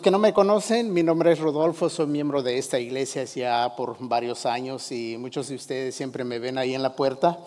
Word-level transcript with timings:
los 0.00 0.04
que 0.04 0.10
no 0.10 0.18
me 0.18 0.32
conocen, 0.32 0.94
mi 0.94 1.02
nombre 1.02 1.30
es 1.30 1.40
Rodolfo, 1.40 1.90
soy 1.90 2.06
miembro 2.06 2.42
de 2.42 2.56
esta 2.56 2.78
iglesia 2.78 3.24
ya 3.24 3.76
por 3.76 3.96
varios 3.98 4.46
años 4.46 4.90
y 4.92 5.18
muchos 5.18 5.48
de 5.48 5.56
ustedes 5.56 5.94
siempre 5.94 6.24
me 6.24 6.38
ven 6.38 6.56
ahí 6.56 6.74
en 6.74 6.82
la 6.82 6.96
puerta. 6.96 7.38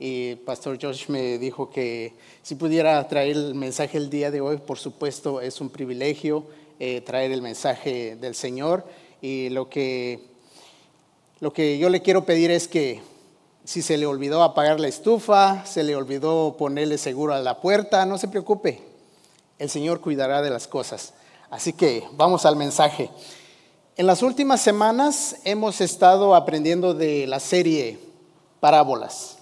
Y 0.00 0.36
Pastor 0.36 0.78
Josh 0.80 1.10
me 1.10 1.36
dijo 1.36 1.68
que 1.68 2.14
si 2.42 2.54
pudiera 2.54 3.06
traer 3.08 3.36
el 3.36 3.54
mensaje 3.54 3.98
el 3.98 4.08
día 4.08 4.30
de 4.30 4.40
hoy, 4.40 4.56
por 4.56 4.78
supuesto 4.78 5.42
es 5.42 5.60
un 5.60 5.68
privilegio 5.68 6.44
eh, 6.80 7.02
traer 7.02 7.30
el 7.30 7.42
mensaje 7.42 8.16
del 8.16 8.34
Señor. 8.34 8.86
Y 9.20 9.50
lo 9.50 9.68
que, 9.68 10.20
lo 11.40 11.52
que 11.52 11.76
yo 11.76 11.90
le 11.90 12.00
quiero 12.00 12.24
pedir 12.24 12.50
es 12.50 12.68
que 12.68 13.02
si 13.64 13.82
se 13.82 13.98
le 13.98 14.06
olvidó 14.06 14.42
apagar 14.42 14.80
la 14.80 14.88
estufa, 14.88 15.66
se 15.66 15.84
le 15.84 15.94
olvidó 15.94 16.56
ponerle 16.58 16.96
seguro 16.96 17.34
a 17.34 17.40
la 17.40 17.60
puerta, 17.60 18.06
no 18.06 18.16
se 18.16 18.28
preocupe, 18.28 18.80
el 19.58 19.68
Señor 19.68 20.00
cuidará 20.00 20.40
de 20.40 20.48
las 20.48 20.66
cosas. 20.66 21.12
Así 21.50 21.72
que 21.72 22.06
vamos 22.12 22.44
al 22.44 22.56
mensaje. 22.56 23.10
En 23.96 24.06
las 24.06 24.22
últimas 24.22 24.60
semanas 24.60 25.36
hemos 25.44 25.80
estado 25.80 26.34
aprendiendo 26.34 26.92
de 26.92 27.26
la 27.26 27.40
serie 27.40 27.98
Parábolas, 28.60 29.38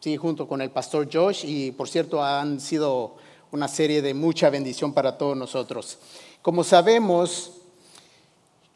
sí, 0.00 0.16
junto 0.16 0.48
con 0.48 0.62
el 0.62 0.70
pastor 0.70 1.08
Josh, 1.12 1.44
y 1.44 1.70
por 1.70 1.88
cierto 1.88 2.24
han 2.24 2.60
sido 2.60 3.16
una 3.52 3.68
serie 3.68 4.02
de 4.02 4.14
mucha 4.14 4.50
bendición 4.50 4.92
para 4.92 5.16
todos 5.16 5.36
nosotros. 5.36 5.98
Como 6.42 6.64
sabemos, 6.64 7.52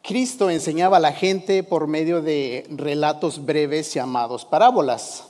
Cristo 0.01 0.49
enseñaba 0.49 0.97
a 0.97 1.01
la 1.01 1.11
gente 1.11 1.63
por 1.63 1.87
medio 1.87 2.21
de 2.21 2.65
relatos 2.69 3.43
breves 3.43 3.93
llamados 3.93 4.45
parábolas. 4.45 5.25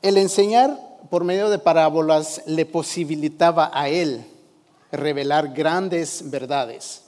El 0.00 0.18
enseñar 0.18 0.78
por 1.10 1.24
medio 1.24 1.50
de 1.50 1.58
parábolas 1.58 2.42
le 2.46 2.66
posibilitaba 2.66 3.70
a 3.72 3.88
él 3.88 4.26
revelar 4.96 5.52
grandes 5.52 6.30
verdades. 6.30 7.02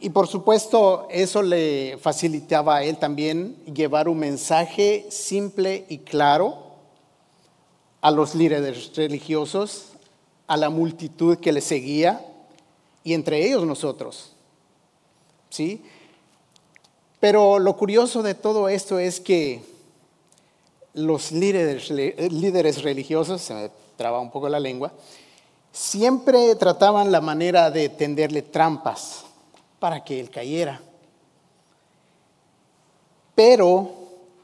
Y 0.00 0.10
por 0.10 0.26
supuesto, 0.26 1.06
eso 1.10 1.42
le 1.42 1.96
facilitaba 2.00 2.76
a 2.76 2.84
él 2.84 2.98
también 2.98 3.56
llevar 3.64 4.08
un 4.08 4.18
mensaje 4.18 5.06
simple 5.10 5.86
y 5.88 5.98
claro 5.98 6.64
a 8.00 8.10
los 8.10 8.34
líderes 8.34 8.94
religiosos, 8.94 9.92
a 10.46 10.58
la 10.58 10.68
multitud 10.68 11.38
que 11.38 11.52
le 11.52 11.62
seguía 11.62 12.20
y 13.02 13.14
entre 13.14 13.46
ellos 13.46 13.64
nosotros. 13.66 14.32
¿Sí? 15.48 15.82
Pero 17.18 17.58
lo 17.58 17.74
curioso 17.76 18.22
de 18.22 18.34
todo 18.34 18.68
esto 18.68 18.98
es 18.98 19.20
que 19.20 19.62
los 20.92 21.32
líderes, 21.32 21.90
líderes 21.90 22.82
religiosos, 22.82 23.40
se 23.40 23.54
me 23.54 23.70
traba 23.96 24.20
un 24.20 24.30
poco 24.30 24.48
la 24.50 24.60
lengua, 24.60 24.92
siempre 25.74 26.54
trataban 26.54 27.10
la 27.10 27.20
manera 27.20 27.68
de 27.72 27.88
tenderle 27.88 28.42
trampas 28.42 29.24
para 29.80 30.04
que 30.04 30.20
él 30.20 30.30
cayera. 30.30 30.80
Pero 33.34 33.90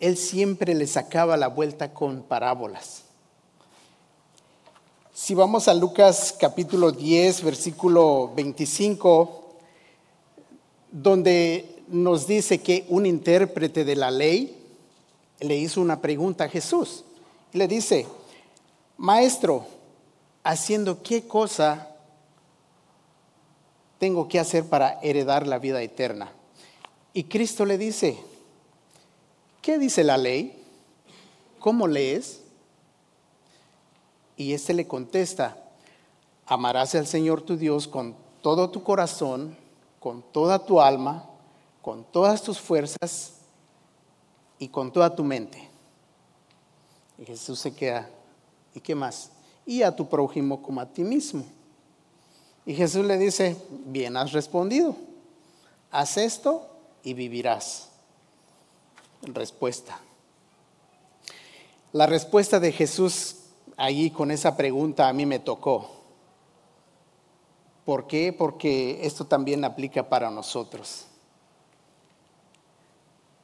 él 0.00 0.16
siempre 0.16 0.74
le 0.74 0.88
sacaba 0.88 1.36
la 1.36 1.46
vuelta 1.46 1.94
con 1.94 2.22
parábolas. 2.22 3.04
Si 5.14 5.34
vamos 5.34 5.69
a 5.69 5.74
Lucas 5.74 6.34
capítulo 6.36 6.90
10, 6.90 7.44
versículo 7.44 8.32
25, 8.34 9.54
donde 10.90 11.84
nos 11.86 12.26
dice 12.26 12.58
que 12.58 12.86
un 12.88 13.06
intérprete 13.06 13.84
de 13.84 13.94
la 13.94 14.10
ley 14.10 14.56
le 15.38 15.56
hizo 15.56 15.80
una 15.80 16.00
pregunta 16.00 16.44
a 16.44 16.48
Jesús 16.48 17.04
y 17.52 17.58
le 17.58 17.69
dice, 17.69 18.06
maestro, 18.96 19.64
haciendo 20.42 21.02
qué 21.02 21.26
cosa 21.26 21.88
tengo 23.98 24.28
que 24.28 24.40
hacer 24.40 24.68
para 24.68 24.98
heredar 25.02 25.46
la 25.46 25.58
vida 25.58 25.82
eterna. 25.82 26.32
Y 27.12 27.24
Cristo 27.24 27.66
le 27.66 27.76
dice, 27.76 28.18
¿qué 29.60 29.78
dice 29.78 30.04
la 30.04 30.16
ley? 30.16 30.64
¿Cómo 31.58 31.86
lees? 31.86 32.40
Y 34.36 34.54
éste 34.54 34.72
le 34.72 34.86
contesta, 34.86 35.58
amarás 36.46 36.94
al 36.94 37.06
Señor 37.06 37.42
tu 37.42 37.58
Dios 37.58 37.86
con 37.86 38.16
todo 38.42 38.70
tu 38.70 38.82
corazón, 38.82 39.56
con 39.98 40.22
toda 40.32 40.64
tu 40.64 40.80
alma, 40.80 41.28
con 41.82 42.04
todas 42.04 42.42
tus 42.42 42.58
fuerzas 42.58 43.34
y 44.58 44.68
con 44.68 44.92
toda 44.92 45.14
tu 45.14 45.24
mente. 45.24 45.68
Y 47.18 47.26
Jesús 47.26 47.60
se 47.60 47.74
queda, 47.74 48.08
¿y 48.74 48.80
qué 48.80 48.94
más? 48.94 49.30
Y 49.66 49.82
a 49.82 49.94
tu 49.94 50.09
prójimo 50.09 50.62
como 50.62 50.81
a 50.81 50.87
ti 50.87 51.04
mismo. 51.04 51.44
Y 52.66 52.75
Jesús 52.75 53.04
le 53.04 53.19
dice, 53.19 53.56
bien 53.87 54.16
has 54.16 54.32
respondido, 54.32 54.94
haz 55.91 56.16
esto 56.16 56.69
y 57.03 57.15
vivirás. 57.15 57.88
Respuesta. 59.22 59.99
La 61.93 62.06
respuesta 62.06 62.60
de 62.60 62.72
Jesús 62.72 63.37
allí 63.76 64.10
con 64.10 64.31
esa 64.31 64.56
pregunta 64.56 65.09
a 65.09 65.12
mí 65.12 65.26
me 65.26 65.38
tocó. 65.38 65.91
¿Por 67.84 68.06
qué? 68.06 68.32
Porque 68.32 69.04
esto 69.04 69.25
también 69.25 69.65
aplica 69.65 70.09
para 70.09 70.31
nosotros. 70.31 71.06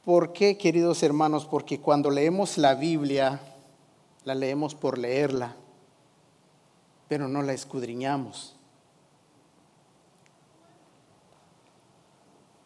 ¿Por 0.05 0.31
qué, 0.31 0.57
queridos 0.57 1.03
hermanos? 1.03 1.45
Porque 1.45 1.81
cuando 1.81 2.09
leemos 2.09 2.57
la 2.57 2.75
Biblia, 2.75 3.41
la 4.23 4.35
leemos 4.35 4.73
por 4.73 4.97
leerla 4.97 5.55
pero 7.07 7.27
no 7.27 7.41
la 7.41 7.53
escudriñamos. 7.53 8.55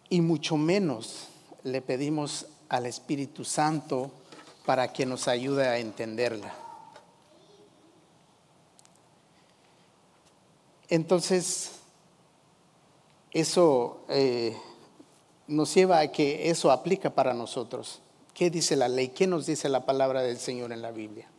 Y 0.09 0.21
mucho 0.21 0.57
menos 0.57 1.27
le 1.63 1.81
pedimos 1.81 2.47
al 2.69 2.85
Espíritu 2.85 3.45
Santo 3.45 4.11
para 4.65 4.91
que 4.91 5.05
nos 5.05 5.27
ayude 5.27 5.67
a 5.67 5.77
entenderla. 5.77 6.53
Entonces, 10.89 11.71
eso 13.31 14.01
eh, 14.09 14.57
nos 15.47 15.73
lleva 15.73 15.99
a 15.99 16.11
que 16.11 16.49
eso 16.49 16.71
aplica 16.71 17.09
para 17.11 17.33
nosotros. 17.33 18.01
¿Qué 18.33 18.49
dice 18.49 18.75
la 18.75 18.89
ley? 18.89 19.09
¿Qué 19.09 19.27
nos 19.27 19.45
dice 19.45 19.69
la 19.69 19.85
palabra 19.85 20.21
del 20.21 20.37
Señor 20.37 20.73
en 20.73 20.81
la 20.81 20.91
Biblia? 20.91 21.29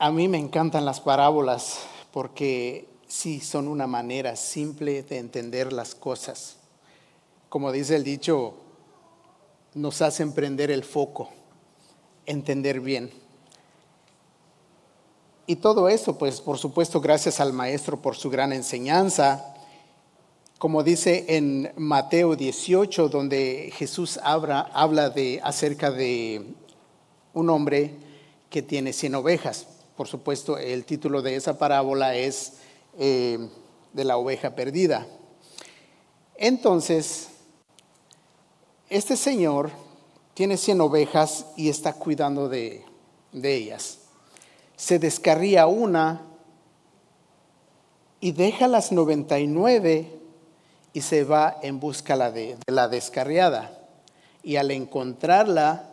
A 0.00 0.12
mí 0.12 0.28
me 0.28 0.38
encantan 0.38 0.84
las 0.84 1.00
parábolas 1.00 1.80
porque 2.12 2.88
sí 3.08 3.40
son 3.40 3.66
una 3.66 3.88
manera 3.88 4.36
simple 4.36 5.02
de 5.02 5.18
entender 5.18 5.72
las 5.72 5.96
cosas. 5.96 6.54
Como 7.48 7.72
dice 7.72 7.96
el 7.96 8.04
dicho, 8.04 8.54
nos 9.74 10.00
hacen 10.00 10.34
prender 10.34 10.70
el 10.70 10.84
foco, 10.84 11.30
entender 12.26 12.78
bien. 12.78 13.10
Y 15.48 15.56
todo 15.56 15.88
eso, 15.88 16.16
pues 16.16 16.40
por 16.40 16.58
supuesto, 16.58 17.00
gracias 17.00 17.40
al 17.40 17.52
maestro 17.52 18.00
por 18.00 18.14
su 18.14 18.30
gran 18.30 18.52
enseñanza. 18.52 19.52
Como 20.60 20.84
dice 20.84 21.24
en 21.26 21.72
Mateo 21.74 22.36
18, 22.36 23.08
donde 23.08 23.72
Jesús 23.74 24.20
habla, 24.22 25.10
de, 25.10 25.40
acerca 25.42 25.90
de 25.90 26.54
un 27.34 27.50
hombre 27.50 27.96
que 28.48 28.62
tiene 28.62 28.92
100 28.92 29.16
ovejas 29.16 29.66
por 29.98 30.06
supuesto, 30.06 30.58
el 30.58 30.84
título 30.84 31.22
de 31.22 31.34
esa 31.34 31.58
parábola 31.58 32.14
es 32.14 32.52
eh, 33.00 33.48
de 33.92 34.04
la 34.04 34.16
oveja 34.16 34.54
perdida. 34.54 35.08
Entonces, 36.36 37.30
este 38.88 39.16
señor 39.16 39.72
tiene 40.34 40.56
100 40.56 40.80
ovejas 40.82 41.46
y 41.56 41.68
está 41.68 41.94
cuidando 41.94 42.48
de, 42.48 42.84
ellas. 43.32 43.98
Se 44.76 45.00
descarría 45.00 45.66
una 45.66 46.22
y 48.20 48.30
deja 48.30 48.68
las 48.68 48.92
99 48.92 50.12
y 50.92 51.00
se 51.00 51.24
va 51.24 51.58
en 51.60 51.80
busca 51.80 52.30
de, 52.30 52.56
de 52.64 52.72
la 52.72 52.86
descarriada. 52.86 53.76
Y 54.44 54.54
al 54.54 54.70
encontrarla, 54.70 55.87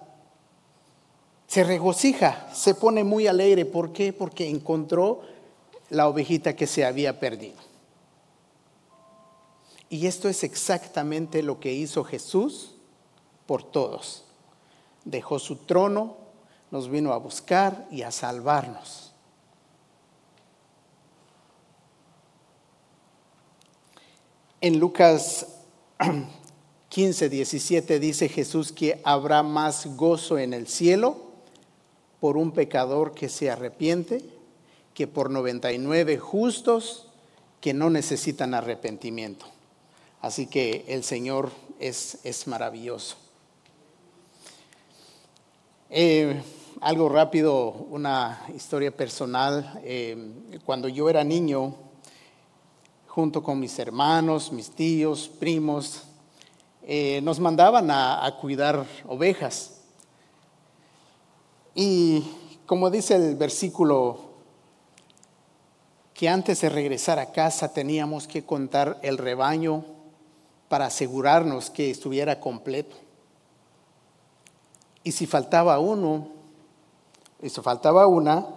se 1.47 1.63
regocija, 1.63 2.50
se 2.53 2.75
pone 2.75 3.03
muy 3.03 3.27
alegre. 3.27 3.65
¿Por 3.65 3.94
qué? 3.94 4.13
Porque 4.13 4.50
encontró 4.50 5.21
la 5.89 6.07
ovejita 6.07 6.56
que 6.56 6.68
se 6.68 6.86
había 6.86 7.19
perdido. 7.19 7.57
Y 9.89 10.07
esto 10.07 10.27
es 10.27 10.44
exactamente 10.44 11.44
lo 11.44 11.59
que 11.59 11.71
hizo 11.74 12.03
Jesús 12.03 12.71
por 13.45 13.63
todos. 13.63 14.24
Dejó 15.03 15.38
su 15.38 15.57
trono, 15.57 16.18
nos 16.71 16.89
vino 16.89 17.13
a 17.13 17.18
buscar 17.18 17.88
y 17.91 18.01
a 18.01 18.12
salvarnos. 18.12 19.13
En 24.62 24.80
Lucas 24.80 25.45
15, 26.89 27.30
17 27.30 28.00
dice 28.00 28.30
Jesús 28.30 28.71
que 28.71 29.00
habrá 29.03 29.44
más 29.44 29.86
gozo 29.95 30.39
en 30.39 30.56
el 30.56 30.68
cielo 30.68 31.25
por 32.25 32.38
un 32.38 32.54
pecador 32.54 33.13
que 33.13 33.30
se 33.30 33.51
arrepiente 33.51 34.19
que 34.95 35.06
por 35.06 35.30
99 35.30 36.18
justos 36.18 37.06
que 37.62 37.72
no 37.72 37.92
necesitan 37.92 38.56
arrepentimiento. 38.56 39.45
Así 40.22 40.48
que 40.48 40.86
el 40.88 41.04
Señor 41.04 41.51
es, 41.80 42.18
es 42.24 42.48
maravilloso. 42.48 43.16
Eh, 45.92 46.42
algo 46.81 47.10
rápido, 47.10 47.69
una 47.92 48.42
historia 48.56 48.89
personal. 48.89 49.80
Eh, 49.83 50.18
cuando 50.66 50.88
yo 50.88 51.12
era 51.12 51.24
niño, 51.24 51.75
junto 53.06 53.44
con 53.44 53.60
mis 53.60 53.77
hermanos, 53.77 54.51
mis 54.51 54.72
tíos, 54.72 55.30
primos, 55.30 56.01
eh, 56.88 57.22
nos 57.22 57.39
mandaban 57.39 57.92
a, 57.92 58.25
a 58.25 58.36
cuidar 58.38 58.83
ovejas. 59.06 59.75
Y 61.75 62.24
como 62.66 62.89
dice 62.89 63.16
el 63.16 63.36
versículo, 63.36 64.18
que 66.13 66.30
antes 66.30 66.62
de 66.62 66.69
regresar 66.69 67.19
a 67.19 67.33
casa 67.33 67.74
teníamos 67.74 68.25
que 68.25 68.45
contar 68.45 68.98
el 69.04 69.18
rebaño 69.18 69.83
para 70.69 70.86
asegurarnos 70.86 71.69
que 71.69 71.92
estuviera 71.92 72.39
completo. 72.39 72.95
Y 75.04 75.12
si 75.12 75.27
faltaba 75.27 75.77
uno, 75.80 76.30
y 77.42 77.50
si 77.50 77.62
faltaba 77.62 78.07
una, 78.07 78.48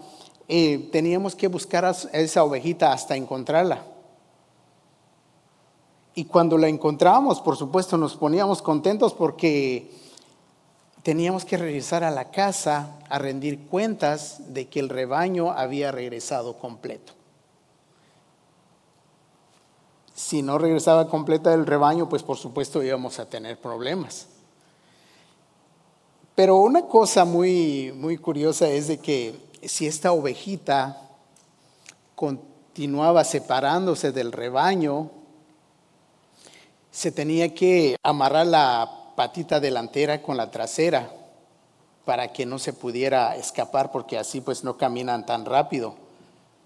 eh, 0.46 0.88
teníamos 0.92 1.34
que 1.34 1.48
buscar 1.48 1.84
a 1.84 1.90
esa 1.90 2.44
ovejita 2.44 2.92
hasta 2.92 3.16
encontrarla. 3.16 3.84
Y 6.14 6.24
cuando 6.24 6.56
la 6.56 6.68
encontrábamos, 6.68 7.40
por 7.40 7.56
supuesto, 7.56 7.96
nos 7.96 8.16
poníamos 8.16 8.62
contentos 8.62 9.12
porque 9.12 9.90
teníamos 11.02 11.44
que 11.44 11.56
regresar 11.56 12.04
a 12.04 12.10
la 12.10 12.30
casa 12.30 12.98
a 13.08 13.18
rendir 13.18 13.66
cuentas 13.66 14.52
de 14.52 14.68
que 14.68 14.80
el 14.80 14.88
rebaño 14.88 15.50
había 15.52 15.92
regresado 15.92 16.58
completo. 16.58 17.12
Si 20.14 20.42
no 20.42 20.58
regresaba 20.58 21.08
completa 21.08 21.54
el 21.54 21.64
rebaño, 21.64 22.08
pues 22.08 22.22
por 22.22 22.36
supuesto 22.36 22.82
íbamos 22.82 23.18
a 23.18 23.26
tener 23.26 23.58
problemas. 23.58 24.26
Pero 26.34 26.56
una 26.56 26.82
cosa 26.82 27.24
muy, 27.24 27.92
muy 27.96 28.18
curiosa 28.18 28.68
es 28.68 28.88
de 28.88 28.98
que 28.98 29.34
si 29.62 29.86
esta 29.86 30.12
ovejita 30.12 31.00
continuaba 32.14 33.24
separándose 33.24 34.12
del 34.12 34.32
rebaño, 34.32 35.10
se 36.90 37.12
tenía 37.12 37.54
que 37.54 37.96
amarrar 38.02 38.46
la 38.46 38.97
patita 39.18 39.58
delantera 39.58 40.22
con 40.22 40.36
la 40.36 40.52
trasera 40.52 41.12
para 42.04 42.32
que 42.32 42.46
no 42.46 42.60
se 42.60 42.72
pudiera 42.72 43.34
escapar 43.34 43.90
porque 43.90 44.16
así 44.16 44.40
pues 44.40 44.62
no 44.62 44.78
caminan 44.78 45.26
tan 45.26 45.44
rápido. 45.44 45.96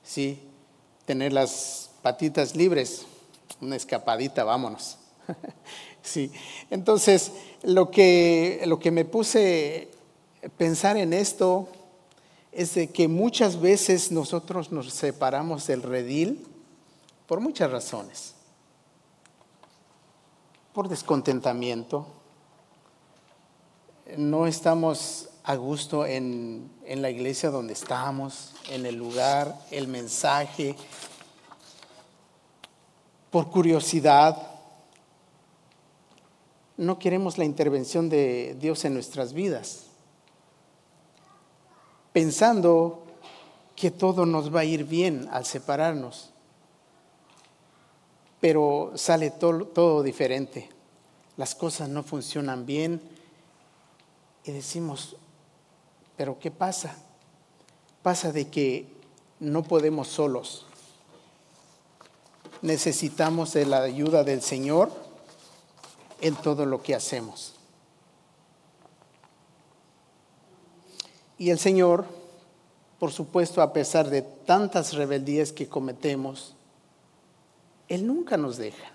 Sí, 0.05 0.39
tener 1.07 1.33
las 1.33 1.89
patitas 2.03 2.55
libres, 2.55 3.07
una 3.63 3.77
escapadita, 3.77 4.45
vámonos. 4.45 4.99
sí, 6.03 6.31
entonces 6.69 7.33
lo 7.63 7.91
que, 7.91 8.63
lo 8.67 8.79
que 8.79 8.91
me 8.91 9.07
puse 9.07 9.89
a 10.45 10.51
pensar 10.51 10.99
en 10.99 11.15
esto 11.15 11.69
es 12.53 12.75
de 12.75 12.89
que 12.89 13.09
muchas 13.09 13.63
veces 13.63 14.13
nosotros 14.13 14.71
nos 14.73 14.93
separamos 14.93 15.67
del 15.69 15.83
redil 15.83 16.47
por 17.27 17.41
muchas 17.41 17.71
razones. 17.71 18.35
Por 20.75 20.91
descontentamiento. 20.91 22.21
No 24.17 24.47
estamos 24.47 25.31
a 25.43 25.55
gusto 25.57 26.05
en, 26.05 26.71
en 26.85 27.01
la 27.01 27.09
iglesia 27.09 27.51
donde 27.51 27.73
estamos, 27.73 28.53
en 28.69 28.85
el 28.85 28.97
lugar, 28.97 29.59
el 29.71 29.89
mensaje. 29.89 30.77
Por 33.31 33.49
curiosidad, 33.51 34.37
no 36.77 36.99
queremos 36.99 37.39
la 37.39 37.45
intervención 37.45 38.11
de 38.11 38.55
Dios 38.61 38.85
en 38.85 38.93
nuestras 38.93 39.33
vidas, 39.33 39.85
pensando 42.13 43.07
que 43.75 43.91
todo 43.91 44.27
nos 44.27 44.55
va 44.55 44.61
a 44.61 44.65
ir 44.65 44.85
bien 44.85 45.27
al 45.33 45.47
separarnos, 45.47 46.31
pero 48.41 48.93
sale 48.95 49.31
todo, 49.31 49.65
todo 49.67 50.03
diferente, 50.03 50.69
las 51.39 51.55
cosas 51.55 51.89
no 51.89 52.03
funcionan 52.03 52.67
bien 52.67 53.12
y 54.45 54.53
decimos, 54.53 55.17
pero 56.17 56.39
¿qué 56.39 56.51
pasa? 56.51 56.97
Pasa 58.03 58.33
de 58.33 58.49
que 58.49 58.87
no 59.41 59.63
podemos 59.63 60.09
solos, 60.09 60.67
necesitamos 62.61 63.53
de 63.53 63.67
la 63.67 63.83
ayuda 63.83 64.25
del 64.25 64.43
Señor 64.43 64.91
en 66.21 66.37
todo 66.37 66.65
lo 66.67 66.83
que 66.83 66.95
hacemos. 66.95 67.55
Y 71.39 71.51
el 71.51 71.59
Señor, 71.59 72.07
por 73.01 73.11
supuesto, 73.11 73.63
a 73.63 73.73
pesar 73.73 74.09
de 74.09 74.23
tantas 74.23 74.93
rebeldías 74.93 75.51
que 75.51 75.69
cometemos, 75.69 76.55
Él 77.89 78.07
nunca 78.07 78.37
nos 78.37 78.59
deja. 78.59 78.93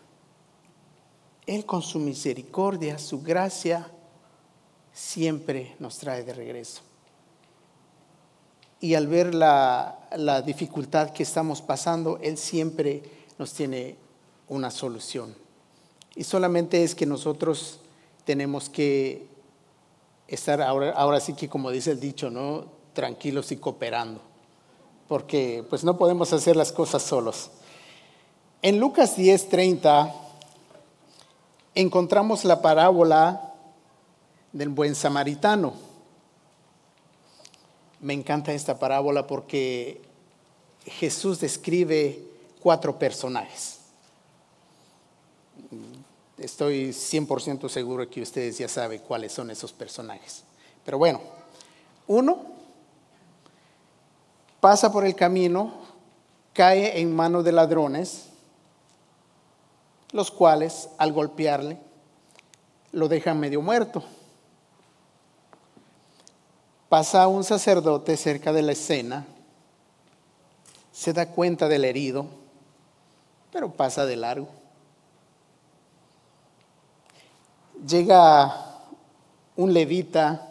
Él 1.45 1.65
con 1.65 1.81
su 1.81 1.99
misericordia, 1.99 2.99
su 2.99 3.21
gracia, 3.21 3.91
siempre 4.97 5.75
nos 5.77 5.99
trae 5.99 6.23
de 6.23 6.33
regreso. 6.33 6.81
Y 8.79 8.95
al 8.95 9.07
ver 9.07 9.35
la, 9.35 9.99
la 10.15 10.41
dificultad 10.41 11.11
que 11.11 11.21
estamos 11.21 11.61
pasando, 11.61 12.17
Él 12.21 12.37
siempre 12.37 13.03
nos 13.37 13.53
tiene 13.53 13.95
una 14.47 14.71
solución. 14.71 15.35
Y 16.15 16.23
solamente 16.23 16.83
es 16.83 16.95
que 16.95 17.05
nosotros 17.05 17.79
tenemos 18.25 18.69
que 18.69 19.27
estar 20.27 20.61
ahora, 20.63 20.91
ahora 20.91 21.19
sí 21.19 21.33
que 21.33 21.47
como 21.47 21.69
dice 21.69 21.91
el 21.91 21.99
dicho, 21.99 22.31
¿no? 22.31 22.65
Tranquilos 22.93 23.51
y 23.51 23.57
cooperando. 23.57 24.19
Porque 25.07 25.63
pues 25.69 25.83
no 25.83 25.97
podemos 25.97 26.33
hacer 26.33 26.55
las 26.55 26.71
cosas 26.71 27.03
solos. 27.03 27.51
En 28.63 28.79
Lucas 28.79 29.15
10:30 29.15 30.11
encontramos 31.75 32.43
la 32.45 32.63
parábola 32.63 33.46
del 34.57 34.69
buen 34.69 34.95
samaritano. 34.95 35.73
Me 37.99 38.13
encanta 38.13 38.53
esta 38.53 38.77
parábola 38.77 39.27
porque 39.27 40.01
Jesús 40.85 41.39
describe 41.39 42.21
cuatro 42.61 42.97
personajes 42.97 43.77
estoy 46.37 46.89
100% 46.89 47.67
seguro 47.69 48.09
que 48.09 48.21
ustedes 48.21 48.57
ya 48.57 48.67
saben 48.67 49.01
cuáles 49.01 49.31
son 49.31 49.49
esos 49.51 49.73
personajes. 49.73 50.43
Pero 50.85 50.97
bueno, 50.97 51.19
uno 52.07 52.39
pasa 54.59 54.91
por 54.91 55.05
el 55.05 55.15
camino, 55.15 55.73
cae 56.53 56.99
en 56.99 57.15
manos 57.15 57.43
de 57.43 57.51
ladrones, 57.51 58.25
los 60.11 60.31
cuales 60.31 60.89
al 60.97 61.11
golpearle 61.11 61.77
lo 62.91 63.07
dejan 63.07 63.39
medio 63.39 63.61
muerto. 63.61 64.03
Pasa 66.89 67.27
un 67.27 67.43
sacerdote 67.43 68.15
cerca 68.17 68.53
de 68.53 68.61
la 68.61 68.71
escena, 68.71 69.25
se 70.91 71.13
da 71.13 71.27
cuenta 71.27 71.67
del 71.67 71.85
herido, 71.85 72.25
pero 73.51 73.71
pasa 73.71 74.05
de 74.05 74.15
largo. 74.15 74.47
llega 77.85 78.65
un 79.55 79.73
levita 79.73 80.49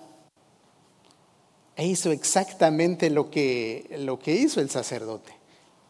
e 1.75 1.87
hizo 1.87 2.11
exactamente 2.11 3.11
lo 3.11 3.31
que, 3.31 3.97
lo 3.99 4.19
que 4.19 4.35
hizo 4.35 4.61
el 4.61 4.71
sacerdote. 4.71 5.33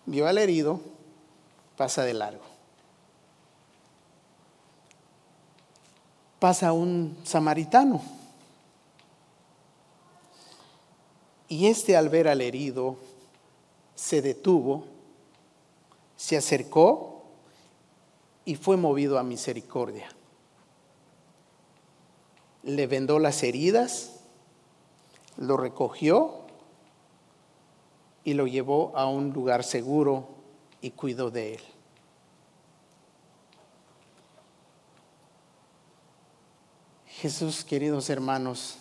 Vio 0.06 0.26
al 0.26 0.38
herido, 0.38 0.80
pasa 1.76 2.02
de 2.02 2.14
largo. 2.14 2.42
Pasa 6.38 6.72
un 6.72 7.16
samaritano. 7.24 8.02
Y 11.48 11.66
este 11.66 11.96
al 11.96 12.08
ver 12.08 12.28
al 12.28 12.40
herido 12.40 12.96
se 13.94 14.22
detuvo, 14.22 14.84
se 16.16 16.36
acercó 16.36 17.24
y 18.44 18.56
fue 18.56 18.76
movido 18.76 19.18
a 19.18 19.22
misericordia 19.22 20.08
le 22.66 22.88
vendó 22.88 23.20
las 23.20 23.44
heridas, 23.44 24.10
lo 25.36 25.56
recogió 25.56 26.40
y 28.24 28.34
lo 28.34 28.48
llevó 28.48 28.92
a 28.96 29.06
un 29.06 29.32
lugar 29.32 29.62
seguro 29.62 30.26
y 30.80 30.90
cuidó 30.90 31.30
de 31.30 31.54
él. 31.54 31.60
Jesús, 37.06 37.64
queridos 37.64 38.10
hermanos, 38.10 38.78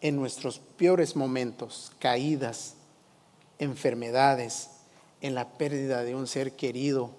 en 0.00 0.16
nuestros 0.16 0.58
peores 0.58 1.16
momentos, 1.16 1.92
caídas, 1.98 2.74
enfermedades, 3.58 4.70
en 5.20 5.34
la 5.34 5.48
pérdida 5.48 6.02
de 6.02 6.14
un 6.14 6.26
ser 6.26 6.56
querido, 6.56 7.10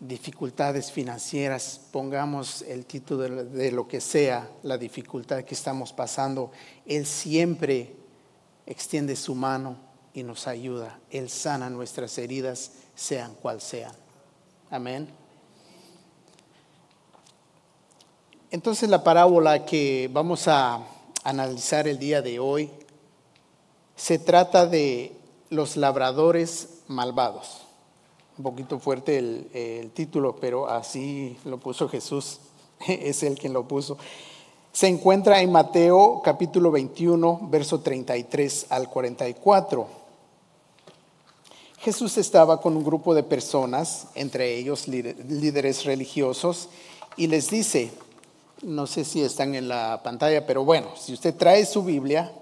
dificultades 0.00 0.92
financieras, 0.92 1.80
pongamos 1.92 2.62
el 2.62 2.84
título 2.84 3.44
de 3.44 3.70
lo 3.70 3.88
que 3.88 4.00
sea, 4.00 4.50
la 4.62 4.76
dificultad 4.76 5.44
que 5.44 5.54
estamos 5.54 5.92
pasando, 5.92 6.50
Él 6.84 7.06
siempre 7.06 7.94
extiende 8.66 9.16
su 9.16 9.34
mano 9.34 9.76
y 10.12 10.22
nos 10.22 10.46
ayuda. 10.46 10.98
Él 11.10 11.30
sana 11.30 11.70
nuestras 11.70 12.18
heridas, 12.18 12.72
sean 12.94 13.34
cual 13.34 13.60
sean. 13.60 13.94
Amén. 14.70 15.23
Entonces 18.50 18.88
la 18.88 19.02
parábola 19.02 19.64
que 19.64 20.08
vamos 20.12 20.48
a 20.48 20.86
analizar 21.24 21.88
el 21.88 21.98
día 21.98 22.22
de 22.22 22.38
hoy 22.38 22.70
se 23.96 24.18
trata 24.18 24.66
de 24.66 25.12
los 25.50 25.76
labradores 25.76 26.68
malvados. 26.88 27.62
Un 28.36 28.44
poquito 28.44 28.78
fuerte 28.78 29.18
el, 29.18 29.90
título, 29.92 30.36
pero 30.36 30.68
así 30.68 31.36
lo 31.44 31.58
puso 31.58 31.88
Jesús, 31.88 32.40
es 32.86 33.22
el 33.22 33.38
quien 33.38 33.52
lo 33.52 33.66
puso. 33.66 33.96
Se 34.72 34.88
encuentra 34.88 35.40
en 35.40 35.52
Mateo 35.52 36.20
capítulo 36.24 36.72
21, 36.72 37.48
verso 37.50 37.80
33 37.80 38.66
al 38.70 38.90
44. 38.90 39.86
Jesús 41.78 42.16
estaba 42.18 42.60
con 42.60 42.76
un 42.76 42.82
grupo 42.82 43.14
de 43.14 43.22
personas, 43.22 44.08
entre 44.16 44.56
ellos 44.56 44.88
líderes 44.88 45.84
religiosos, 45.84 46.70
y 47.16 47.28
les 47.28 47.50
dice, 47.50 47.92
no 48.64 48.86
sé 48.86 49.04
si 49.04 49.22
están 49.22 49.54
en 49.54 49.68
la 49.68 50.00
pantalla, 50.02 50.46
pero 50.46 50.64
bueno, 50.64 50.88
si 50.96 51.12
usted 51.12 51.34
trae 51.34 51.66
su 51.66 51.84
Biblia, 51.84 52.32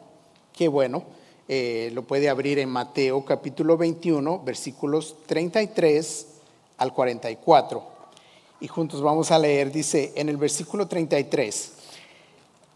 qué 0.52 0.69
bueno, 0.69 1.02
eh, 1.49 1.91
lo 1.93 2.05
puede 2.05 2.29
abrir 2.29 2.61
en 2.61 2.69
Mateo 2.69 3.25
capítulo 3.25 3.76
21, 3.76 4.41
versículos 4.45 5.17
33 5.26 6.26
al 6.79 6.93
44. 6.93 7.83
Y 8.61 8.69
juntos 8.69 9.02
vamos 9.02 9.33
a 9.33 9.38
leer, 9.38 9.73
dice 9.73 10.12
en 10.14 10.29
el 10.29 10.37
versículo 10.37 10.87
33, 10.87 11.73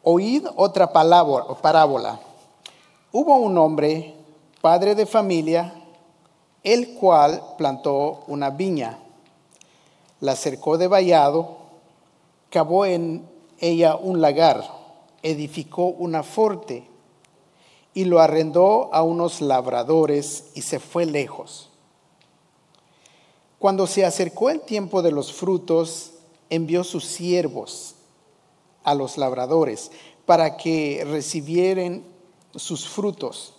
oíd 0.02 0.44
otra 0.56 0.92
parábola. 0.92 2.20
Hubo 3.12 3.36
un 3.36 3.56
hombre, 3.58 4.14
padre 4.60 4.96
de 4.96 5.06
familia, 5.06 5.72
el 6.64 6.94
cual 6.94 7.40
plantó 7.56 8.24
una 8.26 8.50
viña, 8.50 8.98
la 10.20 10.34
cercó 10.34 10.76
de 10.76 10.88
vallado, 10.88 11.58
cavó 12.50 12.84
en 12.84 13.35
ella 13.60 13.96
un 13.96 14.20
lagar, 14.20 14.64
edificó 15.22 15.86
una 15.86 16.22
forte 16.22 16.88
y 17.94 18.04
lo 18.04 18.20
arrendó 18.20 18.90
a 18.92 19.02
unos 19.02 19.40
labradores 19.40 20.50
y 20.54 20.62
se 20.62 20.78
fue 20.78 21.06
lejos. 21.06 21.70
Cuando 23.58 23.86
se 23.86 24.04
acercó 24.04 24.50
el 24.50 24.60
tiempo 24.60 25.00
de 25.00 25.12
los 25.12 25.32
frutos, 25.32 26.12
envió 26.50 26.84
sus 26.84 27.04
siervos 27.04 27.94
a 28.84 28.94
los 28.94 29.16
labradores 29.16 29.90
para 30.26 30.56
que 30.56 31.06
recibieran 31.10 32.04
sus 32.54 32.86
frutos. 32.86 33.54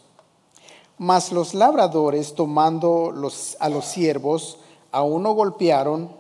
Mas 0.97 1.31
los 1.31 1.53
labradores, 1.53 2.35
tomando 2.35 3.11
los, 3.11 3.57
a 3.59 3.69
los 3.69 3.85
siervos, 3.85 4.59
a 4.91 5.03
uno 5.03 5.33
golpearon, 5.33 6.11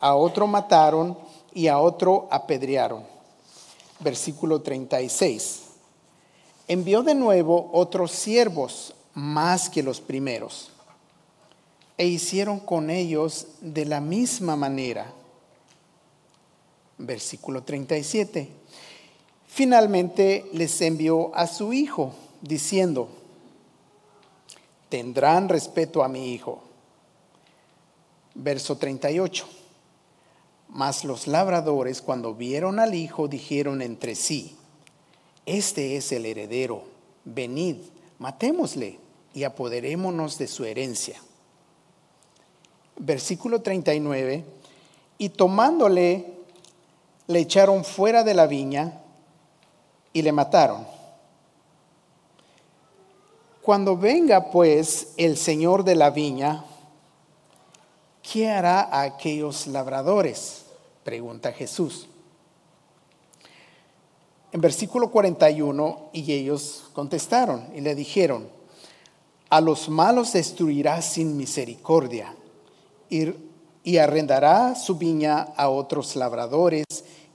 a 0.00 0.14
otro 0.14 0.46
mataron 0.46 1.16
y 1.54 1.68
a 1.68 1.78
otro 1.78 2.28
apedrearon. 2.30 3.04
Versículo 4.00 4.62
36 4.62 5.70
envió 6.70 7.02
de 7.02 7.16
nuevo 7.16 7.68
otros 7.72 8.12
siervos 8.12 8.94
más 9.14 9.68
que 9.68 9.82
los 9.82 10.00
primeros, 10.00 10.70
e 11.98 12.06
hicieron 12.06 12.60
con 12.60 12.90
ellos 12.90 13.48
de 13.60 13.84
la 13.84 14.00
misma 14.00 14.54
manera. 14.54 15.12
Versículo 16.96 17.64
37. 17.64 18.48
Finalmente 19.48 20.48
les 20.52 20.80
envió 20.80 21.34
a 21.34 21.48
su 21.48 21.72
hijo, 21.72 22.12
diciendo, 22.40 23.08
tendrán 24.88 25.48
respeto 25.48 26.04
a 26.04 26.08
mi 26.08 26.32
hijo. 26.32 26.62
Verso 28.32 28.78
38. 28.78 29.59
Mas 30.72 31.04
los 31.04 31.26
labradores 31.26 32.00
cuando 32.00 32.34
vieron 32.34 32.78
al 32.78 32.94
hijo 32.94 33.26
dijeron 33.26 33.82
entre 33.82 34.14
sí, 34.14 34.56
este 35.44 35.96
es 35.96 36.12
el 36.12 36.26
heredero, 36.26 36.84
venid, 37.24 37.76
matémosle 38.18 38.98
y 39.34 39.42
apoderémonos 39.42 40.38
de 40.38 40.46
su 40.46 40.64
herencia. 40.64 41.20
Versículo 42.96 43.62
39, 43.62 44.44
y 45.18 45.28
tomándole, 45.30 46.34
le 47.26 47.38
echaron 47.40 47.84
fuera 47.84 48.22
de 48.22 48.34
la 48.34 48.46
viña 48.46 49.00
y 50.12 50.22
le 50.22 50.32
mataron. 50.32 50.86
Cuando 53.62 53.96
venga 53.96 54.50
pues 54.50 55.14
el 55.16 55.36
Señor 55.36 55.84
de 55.84 55.94
la 55.94 56.10
viña, 56.10 56.64
¿qué 58.32 58.48
hará 58.48 58.80
a 58.80 59.02
aquellos 59.02 59.66
labradores? 59.66 60.66
Pregunta 61.04 61.52
Jesús 61.52 62.08
en 64.52 64.60
versículo 64.60 65.10
41, 65.10 66.10
y 66.12 66.32
ellos 66.32 66.90
contestaron 66.92 67.68
y 67.74 67.80
le 67.80 67.94
dijeron, 67.94 68.48
a 69.48 69.60
los 69.60 69.88
malos 69.88 70.32
destruirá 70.32 71.02
sin 71.02 71.36
misericordia 71.36 72.34
y, 73.08 73.32
y 73.84 73.98
arrendará 73.98 74.74
su 74.74 74.96
viña 74.96 75.40
a 75.56 75.68
otros 75.68 76.16
labradores 76.16 76.84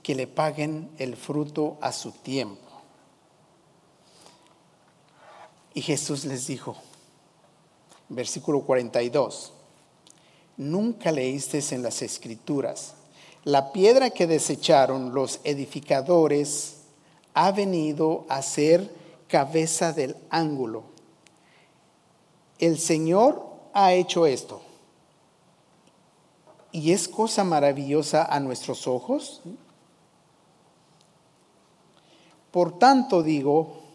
que 0.02 0.14
le 0.14 0.26
paguen 0.26 0.90
el 0.98 1.16
fruto 1.16 1.78
a 1.80 1.92
su 1.92 2.12
tiempo. 2.12 2.60
Y 5.72 5.82
Jesús 5.82 6.24
les 6.24 6.46
dijo, 6.46 6.76
versículo 8.08 8.60
42, 8.60 9.52
nunca 10.56 11.12
leísteis 11.12 11.72
en 11.72 11.82
las 11.82 12.02
escrituras, 12.02 12.94
la 13.44 13.72
piedra 13.72 14.10
que 14.10 14.26
desecharon 14.26 15.14
los 15.14 15.40
edificadores, 15.44 16.78
ha 17.34 17.52
venido 17.52 18.24
a 18.28 18.42
ser 18.42 18.90
cabeza 19.28 19.92
del 19.92 20.16
ángulo. 20.30 20.84
El 22.58 22.78
Señor 22.78 23.44
ha 23.74 23.92
hecho 23.92 24.26
esto. 24.26 24.62
¿Y 26.72 26.92
es 26.92 27.08
cosa 27.08 27.44
maravillosa 27.44 28.24
a 28.24 28.40
nuestros 28.40 28.86
ojos? 28.86 29.42
Por 32.50 32.78
tanto 32.78 33.22
digo 33.22 33.85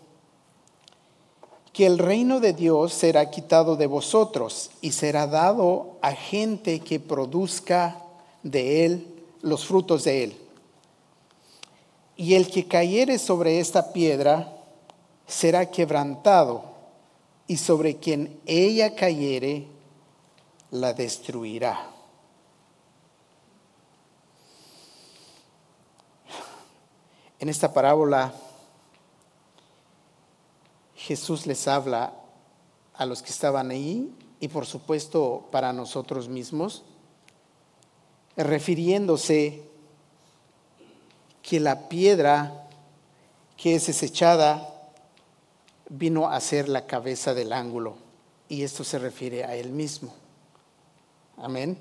que 1.74 1.86
el 1.86 1.98
reino 1.98 2.40
de 2.40 2.54
Dios 2.54 2.94
será 2.94 3.30
quitado 3.30 3.76
de 3.76 3.88
vosotros 3.88 4.72
y 4.82 4.92
será 4.92 5.28
dado 5.28 5.98
a 6.02 6.12
gente 6.12 6.80
que 6.82 7.00
produzca 7.00 8.04
de 8.44 8.86
él 8.86 9.08
los 9.42 9.66
frutos 9.66 10.04
de 10.04 10.24
él. 10.26 10.38
Y 12.18 12.36
el 12.36 12.50
que 12.50 12.68
cayere 12.68 13.18
sobre 13.18 13.60
esta 13.60 13.94
piedra 13.94 14.54
será 15.28 15.72
quebrantado, 15.72 16.72
y 17.52 17.58
sobre 17.58 17.98
quien 17.98 18.40
ella 18.46 18.96
cayere 18.96 19.68
la 20.70 20.94
destruirá. 20.94 21.86
En 27.40 27.50
esta 27.50 27.74
parábola 27.74 28.34
Jesús 31.02 31.48
les 31.48 31.68
habla 31.68 32.14
a 32.94 33.08
los 33.08 33.24
que 33.24 33.32
estaban 33.32 33.72
ahí 33.72 34.14
y 34.40 34.50
por 34.50 34.68
supuesto 34.68 35.48
para 35.52 35.74
nosotros 35.74 36.30
mismos, 36.30 36.84
refiriéndose 38.38 39.64
que 41.42 41.60
la 41.60 41.90
piedra 41.90 42.68
que 43.58 43.76
es 43.76 43.88
desechada 43.88 44.92
vino 45.90 46.30
a 46.30 46.40
ser 46.40 46.70
la 46.70 46.86
cabeza 46.86 47.34
del 47.34 47.52
ángulo. 47.52 47.96
Y 48.48 48.62
esto 48.62 48.84
se 48.84 49.00
refiere 49.00 49.44
a 49.44 49.56
él 49.56 49.72
mismo. 49.72 50.14
Amén. 51.38 51.80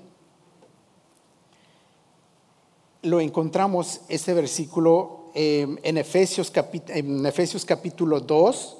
Lo 3.03 3.19
encontramos, 3.19 4.01
este 4.09 4.33
versículo, 4.33 5.29
eh, 5.35 5.77
en, 5.83 5.97
Efesios 5.99 6.51
en 6.87 7.25
Efesios 7.25 7.65
capítulo 7.65 8.19
2, 8.19 8.77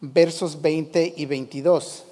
versos 0.00 0.60
20 0.60 1.14
y 1.16 1.26
22. 1.26 2.04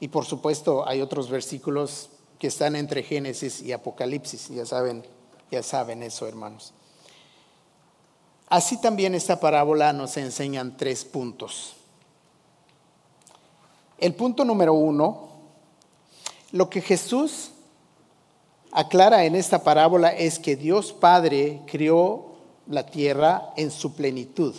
Y 0.00 0.08
por 0.08 0.24
supuesto 0.24 0.86
hay 0.86 1.00
otros 1.00 1.30
versículos 1.30 2.10
que 2.38 2.48
están 2.48 2.76
entre 2.76 3.02
Génesis 3.02 3.62
y 3.62 3.72
Apocalipsis. 3.72 4.48
Ya 4.48 4.66
saben, 4.66 5.04
ya 5.50 5.62
saben 5.62 6.02
eso, 6.02 6.26
hermanos. 6.26 6.72
Así 8.48 8.80
también 8.80 9.14
esta 9.14 9.40
parábola 9.40 9.92
nos 9.92 10.16
enseñan 10.16 10.76
tres 10.76 11.04
puntos. 11.04 11.74
El 13.98 14.14
punto 14.14 14.44
número 14.44 14.74
uno, 14.74 15.28
lo 16.52 16.70
que 16.70 16.80
Jesús 16.80 17.50
aclara 18.70 19.24
en 19.24 19.34
esta 19.34 19.64
parábola 19.64 20.10
es 20.10 20.38
que 20.38 20.54
Dios 20.54 20.92
Padre 20.92 21.62
crió 21.66 22.26
la 22.68 22.86
tierra 22.86 23.52
en 23.56 23.70
su 23.70 23.94
plenitud. 23.94 24.54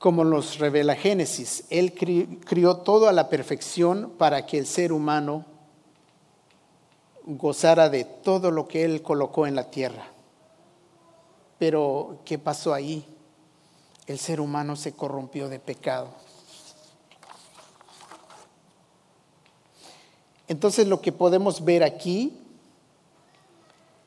Como 0.00 0.24
nos 0.24 0.58
revela 0.58 0.96
Génesis, 0.96 1.64
Él 1.68 1.92
crió 1.92 2.78
todo 2.78 3.06
a 3.06 3.12
la 3.12 3.28
perfección 3.28 4.14
para 4.16 4.46
que 4.46 4.56
el 4.56 4.66
ser 4.66 4.94
humano 4.94 5.44
gozara 7.26 7.90
de 7.90 8.04
todo 8.04 8.50
lo 8.50 8.66
que 8.66 8.86
Él 8.86 9.02
colocó 9.02 9.46
en 9.46 9.54
la 9.54 9.70
tierra. 9.70 10.06
Pero, 11.58 12.20
¿qué 12.24 12.38
pasó 12.38 12.72
ahí? 12.72 13.04
El 14.06 14.18
ser 14.18 14.40
humano 14.40 14.74
se 14.74 14.94
corrompió 14.94 15.50
de 15.50 15.58
pecado. 15.58 16.08
Entonces 20.48 20.88
lo 20.88 21.02
que 21.02 21.12
podemos 21.12 21.62
ver 21.62 21.84
aquí 21.84 22.38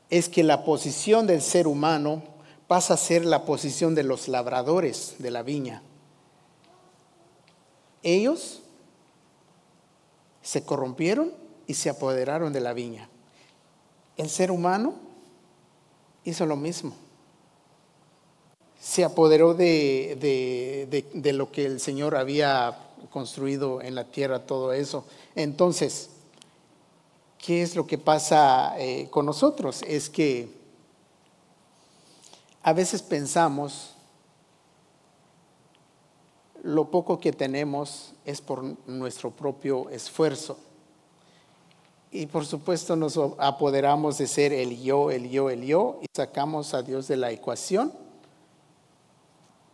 es 0.09 0.27
que 0.27 0.41
la 0.41 0.65
posición 0.65 1.27
del 1.27 1.43
ser 1.43 1.67
humano 1.67 2.32
pasa 2.73 2.95
a 2.95 2.97
ser 2.97 3.23
la 3.23 3.45
posición 3.45 3.93
de 3.93 4.01
los 4.01 4.27
labradores 4.27 5.17
de 5.19 5.29
la 5.29 5.43
viña. 5.43 5.83
Ellos 8.01 8.63
se 10.41 10.65
corrompieron 10.65 11.31
y 11.67 11.75
se 11.75 11.91
apoderaron 11.91 12.51
de 12.51 12.61
la 12.61 12.73
viña. 12.73 13.09
El 14.17 14.27
ser 14.27 14.49
humano 14.49 14.95
hizo 16.23 16.47
lo 16.47 16.55
mismo. 16.55 16.95
Se 18.81 19.03
apoderó 19.03 19.53
de, 19.53 21.05
de, 21.13 21.33
lo 21.33 21.51
que 21.51 21.67
el 21.67 21.79
Señor 21.79 22.15
había 22.15 22.75
construido 23.11 23.83
en 23.83 23.93
la 23.93 24.05
tierra, 24.05 24.47
todo 24.47 24.73
eso. 24.73 25.05
Entonces, 25.35 26.09
¿qué 27.37 27.61
es 27.61 27.75
lo 27.75 27.85
que 27.85 27.99
pasa 27.99 28.73
eh, 28.79 29.09
con 29.11 29.27
nosotros? 29.27 29.83
Es 29.87 30.09
que 30.09 30.62
a 32.63 32.73
veces 32.73 33.01
pensamos 33.01 33.93
lo 36.63 36.89
poco 36.89 37.19
que 37.19 37.33
tenemos 37.33 38.13
es 38.23 38.39
por 38.39 38.63
nuestro 38.87 39.31
propio 39.31 39.89
esfuerzo. 39.89 40.57
Y 42.09 42.25
por 42.27 42.45
supuesto 42.45 42.95
nos 42.95 43.19
apoderamos 43.37 44.17
de 44.17 44.27
ser 44.27 44.53
el 44.53 44.81
yo, 44.81 45.11
el 45.11 45.29
yo, 45.29 45.49
el 45.49 45.65
yo 45.65 45.99
y 46.01 46.05
sacamos 46.15 46.73
a 46.73 46.81
Dios 46.81 47.07
de 47.09 47.17
la 47.17 47.31
ecuación. 47.31 47.91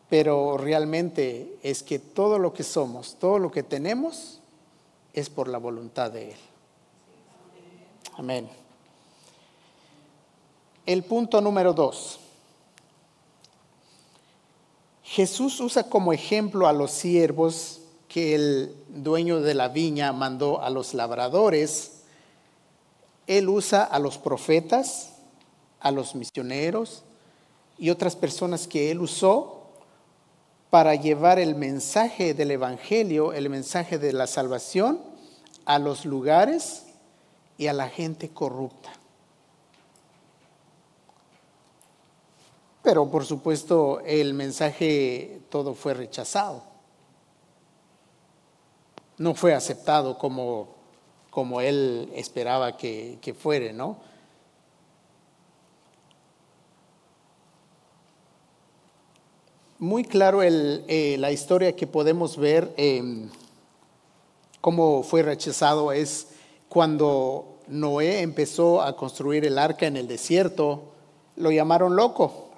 Pero 0.10 0.58
realmente 0.58 1.60
es 1.62 1.84
que 1.84 2.00
todo 2.00 2.40
lo 2.40 2.54
que 2.54 2.64
somos, 2.64 3.18
todo 3.20 3.38
lo 3.38 3.52
que 3.52 3.62
tenemos, 3.62 4.40
es 5.14 5.30
por 5.30 5.48
la 5.48 5.60
voluntad 5.60 6.10
de 6.10 6.32
Él. 6.32 6.38
Amén. 8.18 8.50
El 10.88 11.04
punto 11.04 11.40
número 11.40 11.74
dos. 11.74 12.20
Jesús 15.10 15.60
usa 15.60 15.90
como 15.90 16.14
ejemplo 16.14 16.68
a 16.68 16.74
los 16.74 16.92
siervos 16.92 17.82
que 18.08 18.36
el 18.36 18.76
dueño 18.88 19.42
de 19.42 19.54
la 19.54 19.68
viña 19.68 20.14
mandó 20.14 20.62
a 20.62 20.70
los 20.70 20.94
labradores 20.94 22.00
él 23.30 23.48
usa 23.48 23.84
a 23.84 24.00
los 24.00 24.18
profetas, 24.18 25.12
a 25.80 25.92
los 25.92 26.16
misioneros 26.16 27.04
y 27.78 27.92
otras 27.92 28.16
personas 28.16 28.68
que 28.68 28.90
Él 28.90 29.02
usó 29.02 29.68
para 30.72 30.96
llevar 30.96 31.38
el 31.38 31.54
mensaje 31.54 32.34
del 32.34 32.50
Evangelio, 32.50 33.32
el 33.34 33.52
mensaje 33.52 34.00
de 34.00 34.14
la 34.14 34.26
salvación 34.26 35.00
a 35.66 35.78
los 35.78 36.06
lugares 36.06 36.88
y 37.60 37.68
a 37.68 37.74
la 37.74 37.88
gente 37.88 38.30
corrupta. 38.30 38.90
Pero 42.90 43.12
por 43.12 43.24
supuesto 43.24 44.02
el 44.04 44.34
mensaje 44.34 45.42
todo 45.52 45.76
fue 45.76 45.94
rechazado. 45.94 46.64
No 49.20 49.36
fue 49.36 49.54
aceptado 49.54 50.18
como 50.18 50.70
como 51.30 51.62
él 51.62 52.12
esperaba 52.16 52.78
que, 52.78 53.36
fuere, 53.40 53.74
¿no? 53.74 53.98
Muy 59.78 60.04
claro 60.04 60.42
eh, 60.42 61.16
la 61.20 61.32
historia 61.32 61.76
que 61.76 61.86
podemos 61.86 62.38
ver 62.38 62.74
em, 62.76 63.30
cómo 64.62 65.04
fue 65.04 65.22
rechazado 65.22 65.92
es 65.92 66.30
cuando 66.68 67.60
Noé 67.68 68.22
empezó 68.22 68.82
a 68.82 68.96
construir 68.96 69.46
el 69.46 69.60
arca 69.60 69.86
en 69.86 69.96
el 69.96 70.08
desierto, 70.08 70.86
lo 71.36 71.52
llamaron 71.52 71.96
loco. 71.96 72.49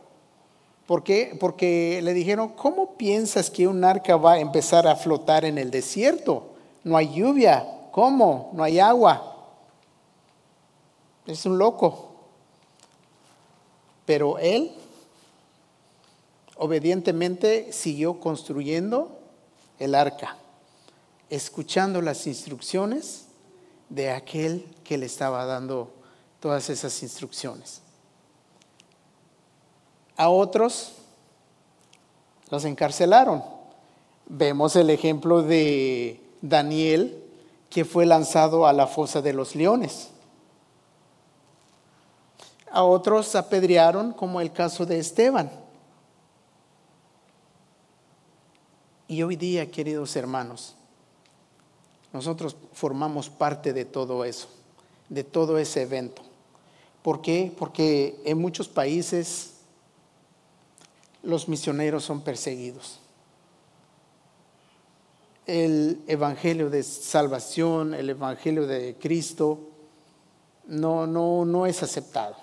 ¿Por 0.87 1.03
qué? 1.03 1.37
Porque 1.39 2.01
le 2.03 2.13
dijeron, 2.13 2.49
¿cómo 2.49 2.95
piensas 2.95 3.49
que 3.49 3.67
un 3.67 3.83
arca 3.83 4.17
va 4.17 4.33
a 4.33 4.39
empezar 4.39 4.87
a 4.87 4.95
flotar 4.95 5.45
en 5.45 5.57
el 5.57 5.71
desierto? 5.71 6.49
No 6.83 6.97
hay 6.97 7.13
lluvia, 7.13 7.65
¿Cómo? 7.91 8.51
No 8.53 8.63
hay 8.63 8.79
agua. 8.79 9.35
Es 11.25 11.45
un 11.45 11.57
loco. 11.57 12.15
Pero 14.05 14.39
él 14.39 14.71
obedientemente 16.55 17.71
siguió 17.73 18.19
construyendo 18.19 19.19
el 19.79 19.95
arca, 19.95 20.37
escuchando 21.29 22.01
las 22.01 22.27
instrucciones 22.27 23.25
de 23.89 24.11
aquel 24.11 24.65
que 24.83 24.97
le 24.97 25.05
estaba 25.05 25.45
dando 25.45 25.91
todas 26.39 26.69
esas 26.69 27.01
instrucciones. 27.03 27.81
A 30.21 30.29
otros 30.29 30.91
los 32.51 32.63
encarcelaron. 32.65 33.43
Vemos 34.27 34.75
el 34.75 34.91
ejemplo 34.91 35.41
de 35.41 36.21
Daniel 36.43 37.23
que 37.71 37.85
fue 37.85 38.05
lanzado 38.05 38.67
a 38.67 38.71
la 38.73 38.85
fosa 38.85 39.23
de 39.23 39.33
los 39.33 39.55
leones. 39.55 40.09
A 42.71 42.83
otros 42.83 43.33
apedrearon, 43.33 44.13
como 44.13 44.39
el 44.41 44.51
caso 44.51 44.85
de 44.85 44.99
Esteban. 44.99 45.49
Y 49.07 49.23
hoy 49.23 49.35
día, 49.35 49.71
queridos 49.71 50.15
hermanos, 50.15 50.75
nosotros 52.13 52.55
formamos 52.73 53.27
parte 53.27 53.73
de 53.73 53.85
todo 53.85 54.23
eso, 54.23 54.49
de 55.09 55.23
todo 55.23 55.57
ese 55.57 55.81
evento. 55.81 56.21
¿Por 57.01 57.23
qué? 57.23 57.51
Porque 57.57 58.21
en 58.23 58.37
muchos 58.37 58.67
países 58.67 59.55
los 61.23 61.47
misioneros 61.47 62.03
son 62.03 62.21
perseguidos 62.21 62.99
el 65.45 66.01
evangelio 66.07 66.69
de 66.69 66.81
salvación, 66.83 67.93
el 67.93 68.09
evangelio 68.09 68.65
de 68.67 68.95
Cristo, 68.99 69.59
no, 70.67 71.05
no, 71.07 71.43
no 71.45 71.65
es 71.65 71.83
aceptado. 71.83 72.35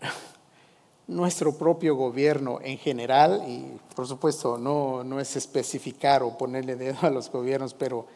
Nuestro 1.06 1.56
propio 1.58 1.96
gobierno 1.96 2.60
en 2.62 2.78
general, 2.78 3.44
y 3.46 3.78
por 3.94 4.06
supuesto 4.06 4.56
no, 4.56 5.04
no 5.04 5.20
es 5.20 5.36
especificar 5.36 6.22
o 6.22 6.38
ponerle 6.38 6.76
dedo 6.76 6.98
a 7.02 7.10
los 7.10 7.30
gobiernos, 7.30 7.74
pero 7.74 8.06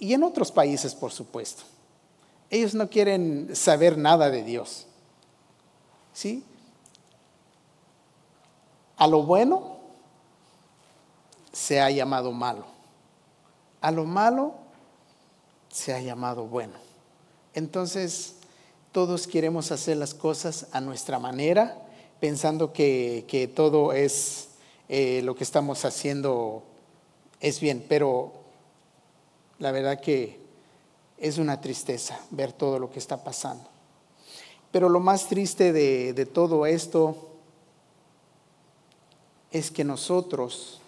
y 0.00 0.12
en 0.14 0.24
otros 0.24 0.50
países, 0.50 0.94
por 0.94 1.12
supuesto. 1.12 1.62
Ellos 2.50 2.74
no 2.74 2.90
quieren 2.90 3.54
saber 3.54 3.96
nada 3.96 4.28
de 4.30 4.42
Dios. 4.42 4.88
¿Sí? 6.14 6.44
A 8.96 9.06
lo 9.06 9.24
bueno 9.24 9.76
se 11.52 11.80
ha 11.80 11.90
llamado 11.90 12.32
malo. 12.32 12.64
A 13.80 13.90
lo 13.90 14.04
malo 14.04 14.54
se 15.68 15.92
ha 15.92 16.00
llamado 16.00 16.46
bueno. 16.46 16.74
Entonces, 17.52 18.36
todos 18.92 19.26
queremos 19.26 19.72
hacer 19.72 19.96
las 19.96 20.14
cosas 20.14 20.68
a 20.72 20.80
nuestra 20.80 21.18
manera, 21.18 21.76
pensando 22.20 22.72
que, 22.72 23.52
todo 23.54 23.92
es 23.92 24.50
eh, 24.88 25.20
lo 25.22 25.34
que 25.34 25.44
estamos 25.44 25.84
haciendo 25.84 26.62
es 27.40 27.60
bien, 27.60 27.84
pero 27.88 28.32
la 29.58 29.72
verdad 29.72 30.00
que 30.00 30.38
es 31.18 31.38
una 31.38 31.60
tristeza 31.60 32.18
ver 32.30 32.52
todo 32.52 32.78
lo 32.78 32.90
que 32.90 33.00
está 33.00 33.22
pasando. 33.22 33.73
Pero 34.74 34.88
lo 34.88 34.98
más 34.98 35.28
triste 35.28 35.72
de, 35.72 36.14
de 36.14 36.26
todo 36.26 36.66
esto 36.66 37.28
es 39.52 39.70
que 39.70 39.84
nosotros, 39.84 40.80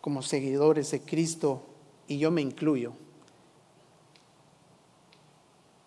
como 0.00 0.22
seguidores 0.22 0.92
de 0.92 1.00
Cristo, 1.00 1.60
y 2.06 2.18
yo 2.18 2.30
me 2.30 2.40
incluyo, 2.40 2.92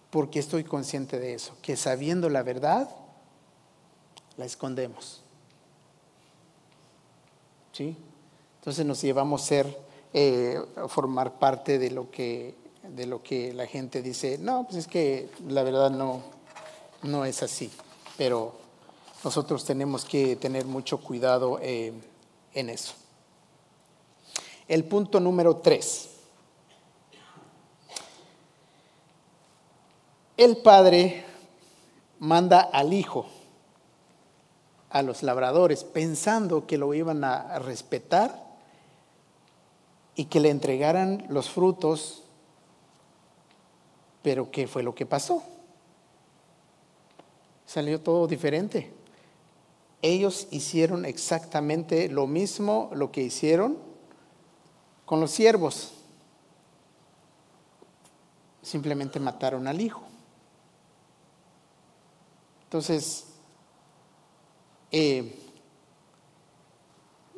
porque 0.09 0.39
estoy 0.39 0.65
consciente 0.65 1.17
de 1.17 1.33
eso, 1.33 1.55
que 1.61 1.77
sabiendo 1.77 2.27
la 2.29 2.43
verdad, 2.43 2.93
la 4.35 4.43
escondemos. 4.43 5.21
¿sí? 7.71 7.95
Entonces 8.59 8.85
nos 8.85 9.01
llevamos 9.01 9.43
a 9.43 9.45
ser, 9.45 9.77
eh, 10.11 10.59
formar 10.89 11.39
parte 11.39 11.79
de 11.79 11.89
lo, 11.89 12.11
que, 12.11 12.53
de 12.83 13.05
lo 13.05 13.23
que 13.23 13.53
la 13.53 13.65
gente 13.65 14.01
dice, 14.01 14.37
no, 14.37 14.65
pues 14.65 14.75
es 14.75 14.87
que 14.87 15.29
la 15.47 15.63
verdad 15.63 15.89
no, 15.89 16.35
no 17.03 17.25
es 17.25 17.43
así, 17.43 17.71
pero 18.17 18.53
nosotros 19.23 19.65
tenemos 19.65 20.05
que 20.05 20.36
tener 20.36 20.65
mucho 20.65 20.99
cuidado 20.99 21.60
eh, 21.62 21.93
en 22.53 22.69
eso. 22.69 22.93
El 24.67 24.83
punto 24.86 25.19
número 25.19 25.57
tres. 25.57 26.10
El 30.36 30.57
padre 30.57 31.25
manda 32.19 32.62
al 32.62 32.93
hijo 32.93 33.25
a 34.89 35.01
los 35.01 35.23
labradores 35.23 35.83
pensando 35.83 36.67
que 36.67 36.77
lo 36.77 36.93
iban 36.93 37.23
a 37.23 37.60
respetar 37.60 38.45
y 40.15 40.25
que 40.25 40.39
le 40.39 40.49
entregaran 40.49 41.25
los 41.29 41.49
frutos, 41.49 42.23
pero 44.21 44.51
¿qué 44.51 44.67
fue 44.67 44.83
lo 44.83 44.95
que 44.95 45.05
pasó? 45.05 45.43
Salió 47.67 48.01
todo 48.01 48.25
diferente. 48.25 48.91
Ellos 50.01 50.47
hicieron 50.51 51.06
exactamente 51.06 52.08
lo 52.08 52.25
mismo, 52.25 52.89
lo 52.93 53.12
que 53.12 53.21
hicieron 53.21 53.77
con 55.06 55.19
los 55.19 55.32
siervos. 55.32 55.91
Simplemente 58.62 59.19
mataron 59.19 59.67
al 59.67 59.82
hijo. 59.82 60.01
Entonces, 62.63 63.25
eh, 64.91 65.36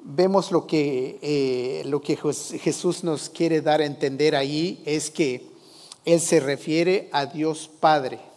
vemos 0.03 0.51
lo 0.51 0.67
que, 0.67 1.19
eh, 1.21 1.83
lo 1.85 2.01
que 2.01 2.17
Jesús 2.17 3.03
nos 3.03 3.29
quiere 3.29 3.61
dar 3.61 3.81
a 3.81 3.85
entender 3.85 4.35
ahí 4.35 4.83
es 4.85 5.09
que 5.09 5.47
Él 6.05 6.19
se 6.19 6.39
refiere 6.39 7.09
a 7.13 7.25
Dios 7.25 7.69
Padre. 7.79 8.28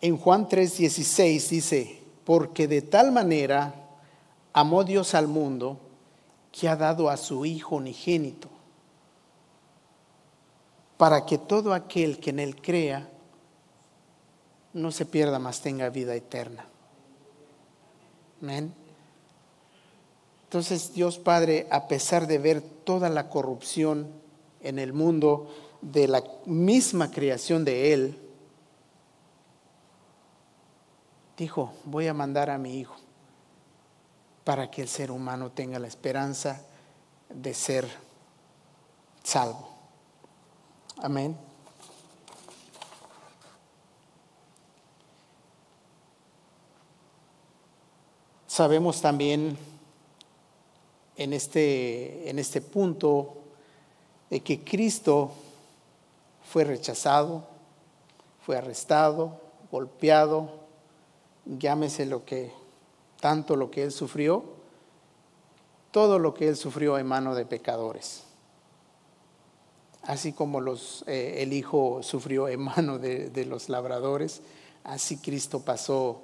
En 0.00 0.16
Juan 0.16 0.48
3:16 0.48 1.48
dice, 1.48 2.00
porque 2.24 2.68
de 2.68 2.82
tal 2.82 3.10
manera 3.10 3.74
amó 4.52 4.84
Dios 4.84 5.14
al 5.14 5.28
mundo 5.28 5.78
que 6.52 6.68
ha 6.68 6.76
dado 6.76 7.10
a 7.10 7.16
su 7.16 7.44
Hijo 7.44 7.76
unigénito, 7.76 8.48
para 10.96 11.26
que 11.26 11.38
todo 11.38 11.74
aquel 11.74 12.18
que 12.18 12.30
en 12.30 12.38
Él 12.40 12.60
crea 12.60 13.08
no 14.72 14.92
se 14.92 15.06
pierda, 15.06 15.38
más 15.38 15.60
tenga 15.60 15.88
vida 15.90 16.14
eterna. 16.14 16.66
Amén. 18.42 18.72
Entonces 20.44 20.94
Dios 20.94 21.18
Padre, 21.18 21.66
a 21.70 21.88
pesar 21.88 22.26
de 22.26 22.38
ver 22.38 22.60
toda 22.60 23.08
la 23.08 23.28
corrupción 23.28 24.06
en 24.62 24.78
el 24.78 24.92
mundo 24.92 25.54
de 25.82 26.08
la 26.08 26.24
misma 26.46 27.10
creación 27.10 27.64
de 27.64 27.92
Él, 27.92 28.27
dijo, 31.38 31.72
voy 31.84 32.08
a 32.08 32.14
mandar 32.14 32.50
a 32.50 32.58
mi 32.58 32.78
Hijo 32.80 32.96
para 34.42 34.70
que 34.70 34.82
el 34.82 34.88
ser 34.88 35.12
humano 35.12 35.52
tenga 35.52 35.78
la 35.78 35.86
esperanza 35.86 36.60
de 37.28 37.54
ser 37.54 37.88
salvo. 39.22 39.68
Amén. 41.00 41.36
Sabemos 48.48 49.00
también 49.00 49.56
en 51.16 51.32
este, 51.32 52.28
en 52.28 52.40
este 52.40 52.60
punto 52.60 53.36
de 54.28 54.40
que 54.40 54.64
Cristo 54.64 55.30
fue 56.50 56.64
rechazado, 56.64 57.44
fue 58.44 58.56
arrestado, 58.56 59.40
golpeado, 59.70 60.67
llámese 61.58 62.04
lo 62.06 62.24
que, 62.24 62.52
tanto 63.20 63.56
lo 63.56 63.70
que 63.70 63.82
Él 63.82 63.92
sufrió, 63.92 64.44
todo 65.90 66.18
lo 66.18 66.34
que 66.34 66.48
Él 66.48 66.56
sufrió 66.56 66.98
en 66.98 67.06
mano 67.06 67.34
de 67.34 67.46
pecadores. 67.46 68.24
Así 70.02 70.32
como 70.32 70.60
eh, 71.06 71.34
el 71.38 71.52
Hijo 71.52 72.02
sufrió 72.02 72.48
en 72.48 72.60
mano 72.60 72.98
de, 72.98 73.30
de 73.30 73.44
los 73.44 73.68
labradores, 73.68 74.42
así 74.84 75.18
Cristo 75.18 75.60
pasó 75.60 76.22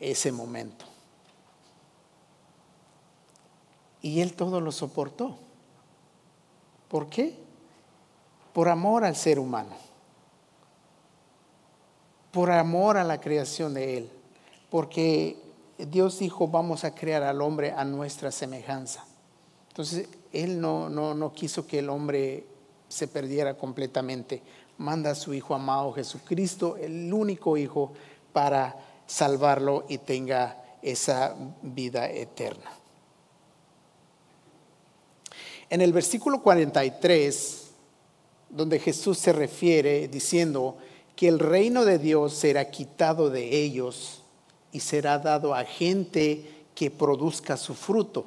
ese 0.00 0.32
momento. 0.32 0.84
Y 4.02 4.20
él 4.20 4.34
todo 4.34 4.60
lo 4.60 4.72
soportó. 4.72 5.36
¿Por 6.88 7.08
qué? 7.08 7.38
Por 8.52 8.68
amor 8.68 9.04
al 9.04 9.14
ser 9.14 9.38
humano. 9.38 9.76
Por 12.32 12.50
amor 12.50 12.96
a 12.96 13.04
la 13.04 13.20
creación 13.20 13.74
de 13.74 13.98
él. 13.98 14.10
Porque 14.72 15.36
Dios 15.76 16.18
dijo, 16.20 16.48
vamos 16.48 16.84
a 16.84 16.94
crear 16.94 17.22
al 17.24 17.42
hombre 17.42 17.72
a 17.72 17.84
nuestra 17.84 18.32
semejanza. 18.32 19.04
Entonces, 19.68 20.08
él 20.32 20.62
no, 20.62 20.88
no, 20.88 21.12
no 21.12 21.34
quiso 21.34 21.66
que 21.66 21.80
el 21.80 21.90
hombre 21.90 22.46
se 22.88 23.06
perdiera 23.06 23.52
completamente. 23.52 24.40
Manda 24.78 25.10
a 25.10 25.14
su 25.14 25.34
Hijo 25.34 25.54
amado 25.54 25.92
Jesucristo, 25.92 26.78
el 26.78 27.12
único 27.12 27.58
Hijo, 27.58 27.92
para 28.32 28.74
salvarlo 29.06 29.84
y 29.90 29.98
tenga 29.98 30.64
esa 30.80 31.36
vida 31.60 32.08
eterna. 32.08 32.72
En 35.68 35.82
el 35.82 35.92
versículo 35.92 36.42
43, 36.42 37.72
donde 38.48 38.78
Jesús 38.78 39.18
se 39.18 39.34
refiere 39.34 40.08
diciendo 40.08 40.78
que 41.14 41.28
el 41.28 41.40
reino 41.40 41.84
de 41.84 41.98
Dios 41.98 42.32
será 42.32 42.70
quitado 42.70 43.28
de 43.28 43.54
ellos 43.54 44.21
y 44.72 44.80
será 44.80 45.18
dado 45.18 45.54
a 45.54 45.64
gente 45.64 46.64
que 46.74 46.90
produzca 46.90 47.56
su 47.56 47.74
fruto. 47.74 48.24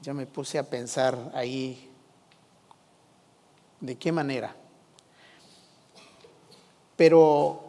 Ya 0.00 0.14
me 0.14 0.26
puse 0.26 0.58
a 0.58 0.68
pensar 0.68 1.30
ahí, 1.34 1.90
¿de 3.80 3.96
qué 3.96 4.10
manera? 4.10 4.56
Pero 6.96 7.68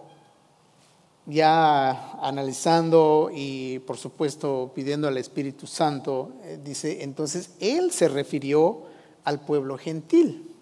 ya 1.26 2.14
analizando 2.22 3.30
y 3.32 3.80
por 3.80 3.98
supuesto 3.98 4.72
pidiendo 4.74 5.08
al 5.08 5.18
Espíritu 5.18 5.68
Santo, 5.68 6.34
eh, 6.44 6.60
dice, 6.64 7.04
entonces 7.04 7.52
Él 7.60 7.92
se 7.92 8.08
refirió 8.08 8.84
al 9.24 9.42
pueblo 9.42 9.78
gentil, 9.78 10.56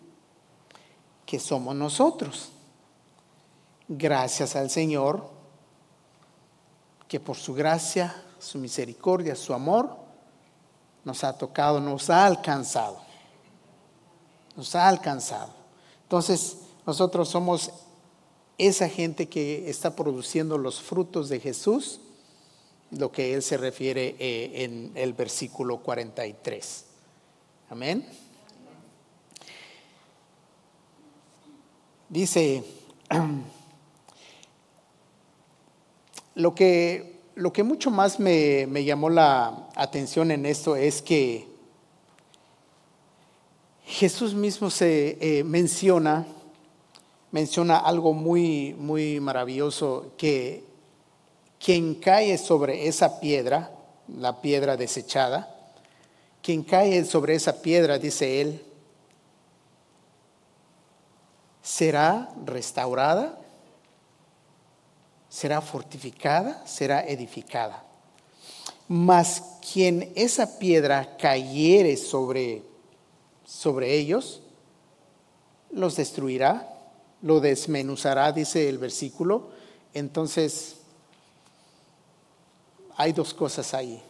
que 1.26 1.40
somos 1.40 1.76
nosotros. 1.76 2.52
Gracias 3.88 4.56
al 4.56 4.70
Señor, 4.70 5.37
que 7.08 7.20
por 7.20 7.38
su 7.38 7.54
gracia, 7.54 8.24
su 8.40 8.58
misericordia, 8.58 9.36
su 9.36 9.54
amor, 9.54 9.96
nos 11.04 11.24
ha 11.24 11.38
tocado, 11.38 11.80
nos 11.80 12.10
ha 12.10 12.26
alcanzado. 12.26 13.00
Nos 14.56 14.76
ha 14.76 14.88
alcanzado. 14.88 15.54
Entonces, 16.04 16.58
nosotros 16.86 17.30
somos 17.30 17.72
esa 18.58 18.90
gente 18.90 19.30
que 19.30 19.70
está 19.70 19.96
produciendo 19.96 20.58
los 20.58 20.82
frutos 20.82 21.30
de 21.30 21.40
Jesús, 21.40 22.02
lo 22.92 23.12
que 23.12 23.34
él 23.34 23.44
se 23.44 23.58
refiere 23.58 24.16
eh, 24.20 24.64
en 24.64 24.92
el 24.96 25.14
versículo 25.14 25.78
43. 25.78 26.86
Amén. 27.70 28.08
Dice, 32.10 32.64
lo 36.38 36.56
que, 36.56 37.20
lo 37.36 37.52
que 37.52 37.64
mucho 37.64 37.92
más 37.92 38.20
me, 38.20 38.68
llamó 38.86 39.10
la 39.10 39.68
atención 39.76 40.32
en 40.32 40.46
esto 40.46 40.76
es 40.76 41.02
que 41.02 41.48
Jesús 43.86 44.34
mismo 44.34 44.70
se 44.70 45.18
eh, 45.20 45.44
menciona 45.44 46.26
menciona 47.32 47.78
algo 47.78 48.14
muy, 48.14 48.74
muy 48.76 49.20
maravilloso, 49.20 50.14
que 50.18 50.64
quien 51.60 51.96
cae 51.96 52.38
sobre 52.38 52.88
esa 52.88 53.20
piedra, 53.20 53.72
la 54.08 54.42
piedra 54.42 54.78
desechada, 54.78 55.54
quien 56.42 56.64
cae 56.64 57.04
sobre 57.04 57.36
esa 57.36 57.62
piedra, 57.62 57.98
dice 58.00 58.42
él, 58.42 58.64
será 61.62 62.30
restaurada, 62.46 63.38
será 65.30 65.62
fortificada, 65.62 66.66
será 66.66 67.06
edificada. 67.06 67.84
Mas 68.88 69.44
quien 69.72 70.12
esa 70.16 70.60
piedra 70.60 71.18
cayere 71.18 71.98
sobre, 71.98 72.64
sobre 73.46 73.96
ellos, 73.96 74.42
los 75.72 75.96
destruirá 75.96 76.74
lo 77.22 77.40
desmenuzará, 77.40 78.32
dice 78.32 78.70
el 78.70 78.78
versículo. 78.78 79.50
Entonces, 79.94 80.78
hay 82.96 83.14
dos 83.14 83.34
cosas 83.34 83.74
ahí. 83.74 84.02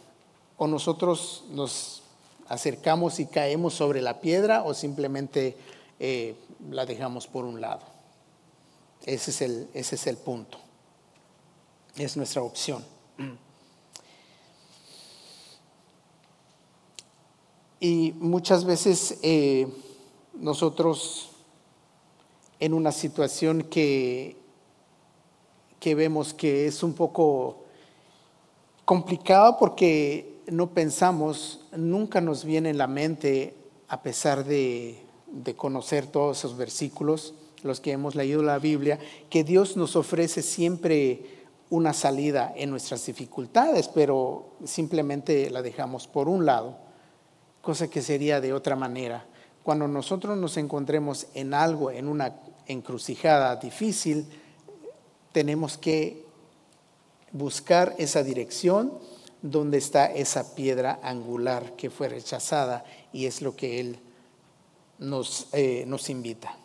O 0.57 0.67
nosotros 0.67 1.43
nos 1.51 2.03
acercamos 2.47 3.19
y 3.19 3.27
caemos 3.27 3.73
sobre 3.73 4.01
la 4.01 4.19
piedra 4.21 4.63
o 4.63 4.73
simplemente 4.73 5.55
eh, 5.99 6.35
la 6.69 6.85
dejamos 6.85 7.27
por 7.27 7.45
un 7.45 7.61
lado. 7.61 7.81
Ese 9.05 9.31
es 9.31 9.41
el, 9.41 9.69
ese 9.73 9.95
es 9.95 10.07
el 10.07 10.17
punto. 10.17 10.57
Es 11.97 12.15
nuestra 12.15 12.43
opción. 12.43 12.85
Y 17.79 18.13
muchas 18.17 18.65
veces 18.65 19.17
eh, 19.21 19.67
nosotros 20.33 21.29
en 22.59 22.73
una 22.73 22.91
situación 22.91 23.63
que, 23.63 24.35
que 25.79 25.95
vemos 25.95 26.33
que 26.33 26.67
es 26.67 26.81
un 26.81 26.93
poco 26.93 27.65
complicada 28.85 29.57
porque 29.57 30.41
no 30.47 30.71
pensamos, 30.71 31.61
nunca 31.75 32.21
nos 32.21 32.45
viene 32.45 32.69
en 32.69 32.77
la 32.77 32.87
mente, 32.87 33.55
a 33.87 34.01
pesar 34.01 34.43
de, 34.43 35.01
de 35.27 35.55
conocer 35.55 36.07
todos 36.07 36.39
esos 36.39 36.57
versículos, 36.57 37.33
los 37.63 37.79
que 37.79 37.91
hemos 37.91 38.15
leído 38.15 38.41
la 38.41 38.59
Biblia, 38.59 38.99
que 39.29 39.43
Dios 39.43 39.77
nos 39.77 39.95
ofrece 39.95 40.41
siempre 40.41 41.36
una 41.69 41.93
salida 41.93 42.53
en 42.55 42.69
nuestras 42.69 43.05
dificultades, 43.05 43.87
pero 43.89 44.51
simplemente 44.63 45.49
la 45.49 45.61
dejamos 45.61 46.07
por 46.07 46.29
un 46.29 46.45
lado, 46.45 46.77
cosa 47.61 47.89
que 47.89 48.01
sería 48.01 48.39
de 48.39 48.53
otra 48.53 48.75
manera. 48.75 49.25
Cuando 49.63 49.87
nosotros 49.87 50.37
nos 50.37 50.55
encontremos 50.57 51.27
en 51.33 51.53
algo, 51.53 51.91
en 51.91 52.07
una 52.07 52.35
encrucijada 52.67 53.55
difícil, 53.57 54.27
tenemos 55.33 55.77
que 55.77 56.25
buscar 57.31 57.93
esa 57.97 58.23
dirección 58.23 58.93
donde 59.41 59.77
está 59.77 60.05
esa 60.07 60.55
piedra 60.55 60.99
angular 61.03 61.75
que 61.75 61.89
fue 61.89 62.09
rechazada 62.09 62.85
y 63.11 63.25
es 63.25 63.41
lo 63.41 63.55
que 63.55 63.79
Él 63.79 63.99
nos, 64.99 65.47
eh, 65.51 65.83
nos 65.85 66.09
invita. 66.09 66.57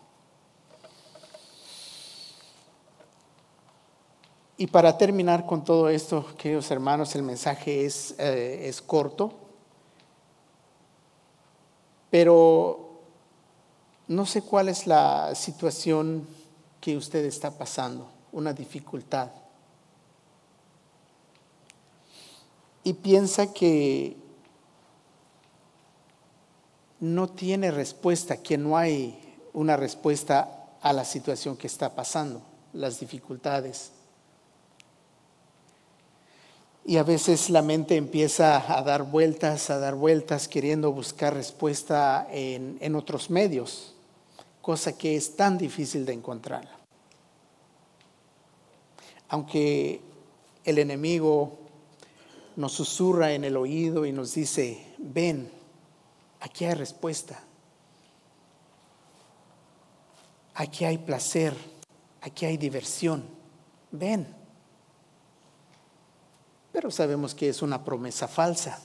Y 4.62 4.68
para 4.68 4.96
terminar 4.96 5.44
con 5.44 5.64
todo 5.64 5.88
esto, 5.88 6.24
queridos 6.38 6.70
hermanos, 6.70 7.16
el 7.16 7.24
mensaje 7.24 7.84
es, 7.84 8.14
eh, 8.16 8.68
es 8.68 8.80
corto, 8.80 9.32
pero 12.12 13.00
no 14.06 14.24
sé 14.24 14.42
cuál 14.42 14.68
es 14.68 14.86
la 14.86 15.34
situación 15.34 16.28
que 16.80 16.96
usted 16.96 17.24
está 17.24 17.50
pasando, 17.58 18.08
una 18.30 18.52
dificultad. 18.52 19.30
Y 22.84 22.92
piensa 22.92 23.52
que 23.52 24.16
no 27.00 27.30
tiene 27.30 27.72
respuesta, 27.72 28.36
que 28.36 28.56
no 28.56 28.76
hay 28.76 29.18
una 29.54 29.76
respuesta 29.76 30.68
a 30.80 30.92
la 30.92 31.04
situación 31.04 31.56
que 31.56 31.66
está 31.66 31.96
pasando, 31.96 32.40
las 32.72 33.00
dificultades. 33.00 33.90
Y 36.84 36.96
a 36.96 37.04
veces 37.04 37.48
la 37.48 37.62
mente 37.62 37.96
empieza 37.96 38.76
a 38.76 38.82
dar 38.82 39.04
vueltas, 39.04 39.70
a 39.70 39.78
dar 39.78 39.94
vueltas, 39.94 40.48
queriendo 40.48 40.92
buscar 40.92 41.32
respuesta 41.32 42.26
en, 42.30 42.76
en 42.80 42.96
otros 42.96 43.30
medios, 43.30 43.94
cosa 44.60 44.96
que 44.98 45.14
es 45.14 45.36
tan 45.36 45.58
difícil 45.58 46.04
de 46.04 46.12
encontrar. 46.12 46.68
Aunque 49.28 50.00
el 50.64 50.78
enemigo 50.78 51.56
nos 52.56 52.72
susurra 52.72 53.32
en 53.32 53.44
el 53.44 53.56
oído 53.56 54.04
y 54.04 54.12
nos 54.12 54.34
dice, 54.34 54.84
ven, 54.98 55.52
aquí 56.40 56.64
hay 56.64 56.74
respuesta, 56.74 57.40
aquí 60.54 60.84
hay 60.84 60.98
placer, 60.98 61.54
aquí 62.20 62.44
hay 62.44 62.56
diversión, 62.56 63.24
ven 63.92 64.41
pero 66.72 66.90
sabemos 66.90 67.34
que 67.34 67.48
es 67.48 67.62
una 67.62 67.84
promesa 67.84 68.26
falsa. 68.26 68.80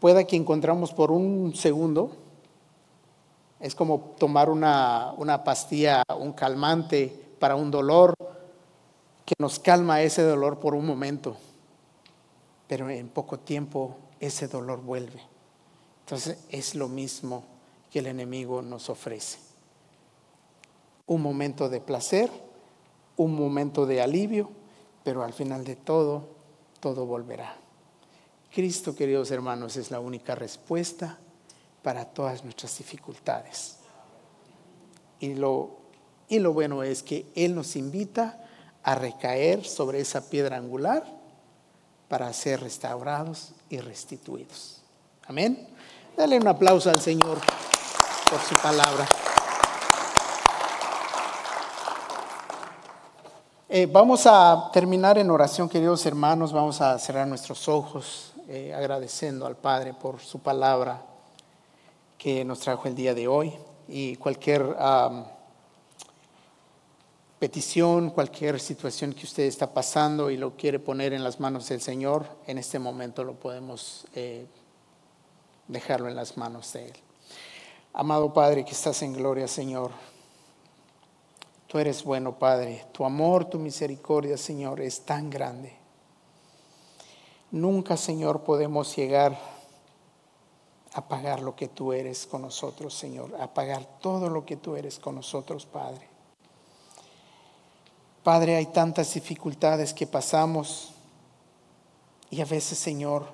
Pueda 0.00 0.24
que 0.24 0.36
encontramos 0.36 0.92
por 0.92 1.10
un 1.10 1.54
segundo, 1.54 2.16
es 3.60 3.74
como 3.74 4.14
tomar 4.18 4.50
una, 4.50 5.14
una 5.16 5.44
pastilla, 5.44 6.02
un 6.18 6.32
calmante 6.32 7.08
para 7.38 7.56
un 7.56 7.70
dolor, 7.70 8.14
que 9.24 9.34
nos 9.38 9.58
calma 9.58 10.02
ese 10.02 10.22
dolor 10.22 10.60
por 10.60 10.74
un 10.74 10.84
momento, 10.84 11.36
pero 12.66 12.90
en 12.90 13.08
poco 13.08 13.38
tiempo 13.38 13.96
ese 14.20 14.48
dolor 14.48 14.82
vuelve. 14.82 15.22
Entonces 16.00 16.44
es 16.50 16.74
lo 16.74 16.88
mismo 16.88 17.44
que 17.90 18.00
el 18.00 18.06
enemigo 18.06 18.60
nos 18.60 18.90
ofrece. 18.90 19.38
Un 21.06 21.22
momento 21.22 21.68
de 21.70 21.80
placer, 21.80 22.30
un 23.16 23.34
momento 23.34 23.86
de 23.86 24.02
alivio, 24.02 24.50
pero 25.04 25.22
al 25.22 25.32
final 25.32 25.64
de 25.64 25.76
todo, 25.76 26.26
todo 26.80 27.06
volverá. 27.06 27.54
Cristo, 28.52 28.96
queridos 28.96 29.30
hermanos, 29.30 29.76
es 29.76 29.90
la 29.90 30.00
única 30.00 30.34
respuesta 30.34 31.18
para 31.82 32.06
todas 32.06 32.42
nuestras 32.42 32.76
dificultades. 32.78 33.76
Y 35.20 35.34
lo, 35.34 35.76
y 36.28 36.38
lo 36.38 36.52
bueno 36.52 36.82
es 36.82 37.02
que 37.02 37.26
Él 37.34 37.54
nos 37.54 37.76
invita 37.76 38.40
a 38.82 38.94
recaer 38.94 39.64
sobre 39.64 40.00
esa 40.00 40.28
piedra 40.30 40.56
angular 40.56 41.04
para 42.08 42.32
ser 42.32 42.60
restaurados 42.60 43.52
y 43.68 43.78
restituidos. 43.78 44.82
Amén. 45.26 45.68
Dale 46.16 46.38
un 46.38 46.46
aplauso 46.46 46.90
al 46.90 47.00
Señor 47.00 47.38
por 48.30 48.40
su 48.40 48.54
palabra. 48.62 49.06
Eh, 53.76 53.86
vamos 53.86 54.24
a 54.24 54.70
terminar 54.72 55.18
en 55.18 55.28
oración, 55.32 55.68
queridos 55.68 56.06
hermanos. 56.06 56.52
Vamos 56.52 56.80
a 56.80 56.96
cerrar 56.96 57.26
nuestros 57.26 57.66
ojos 57.66 58.32
eh, 58.46 58.72
agradeciendo 58.72 59.46
al 59.46 59.56
Padre 59.56 59.92
por 59.92 60.20
su 60.20 60.38
palabra 60.38 61.02
que 62.16 62.44
nos 62.44 62.60
trajo 62.60 62.86
el 62.86 62.94
día 62.94 63.14
de 63.14 63.26
hoy. 63.26 63.52
Y 63.88 64.14
cualquier 64.14 64.76
petición, 67.40 68.10
cualquier 68.10 68.60
situación 68.60 69.12
que 69.12 69.26
usted 69.26 69.42
está 69.42 69.74
pasando 69.74 70.30
y 70.30 70.36
lo 70.36 70.54
quiere 70.54 70.78
poner 70.78 71.12
en 71.12 71.24
las 71.24 71.40
manos 71.40 71.68
del 71.68 71.80
Señor, 71.80 72.26
en 72.46 72.58
este 72.58 72.78
momento 72.78 73.24
lo 73.24 73.34
podemos 73.34 74.06
eh, 74.14 74.46
dejarlo 75.66 76.08
en 76.08 76.14
las 76.14 76.36
manos 76.36 76.72
de 76.74 76.90
Él. 76.90 76.94
Amado 77.92 78.32
Padre 78.32 78.64
que 78.64 78.70
estás 78.70 79.02
en 79.02 79.14
gloria, 79.14 79.48
Señor. 79.48 80.13
Tú 81.74 81.80
eres 81.80 82.04
bueno, 82.04 82.38
Padre. 82.38 82.86
Tu 82.92 83.04
amor, 83.04 83.46
tu 83.46 83.58
misericordia, 83.58 84.36
Señor, 84.36 84.80
es 84.80 85.00
tan 85.00 85.28
grande. 85.28 85.74
Nunca, 87.50 87.96
Señor, 87.96 88.44
podemos 88.44 88.94
llegar 88.94 89.36
a 90.92 91.08
pagar 91.08 91.42
lo 91.42 91.56
que 91.56 91.66
tú 91.66 91.92
eres 91.92 92.26
con 92.26 92.42
nosotros, 92.42 92.94
Señor, 92.94 93.34
a 93.40 93.52
pagar 93.52 93.84
todo 94.00 94.30
lo 94.30 94.46
que 94.46 94.54
tú 94.54 94.76
eres 94.76 95.00
con 95.00 95.16
nosotros, 95.16 95.66
Padre. 95.66 96.08
Padre, 98.22 98.54
hay 98.54 98.66
tantas 98.66 99.12
dificultades 99.12 99.92
que 99.92 100.06
pasamos 100.06 100.92
y 102.30 102.40
a 102.40 102.44
veces, 102.44 102.78
Señor, 102.78 103.26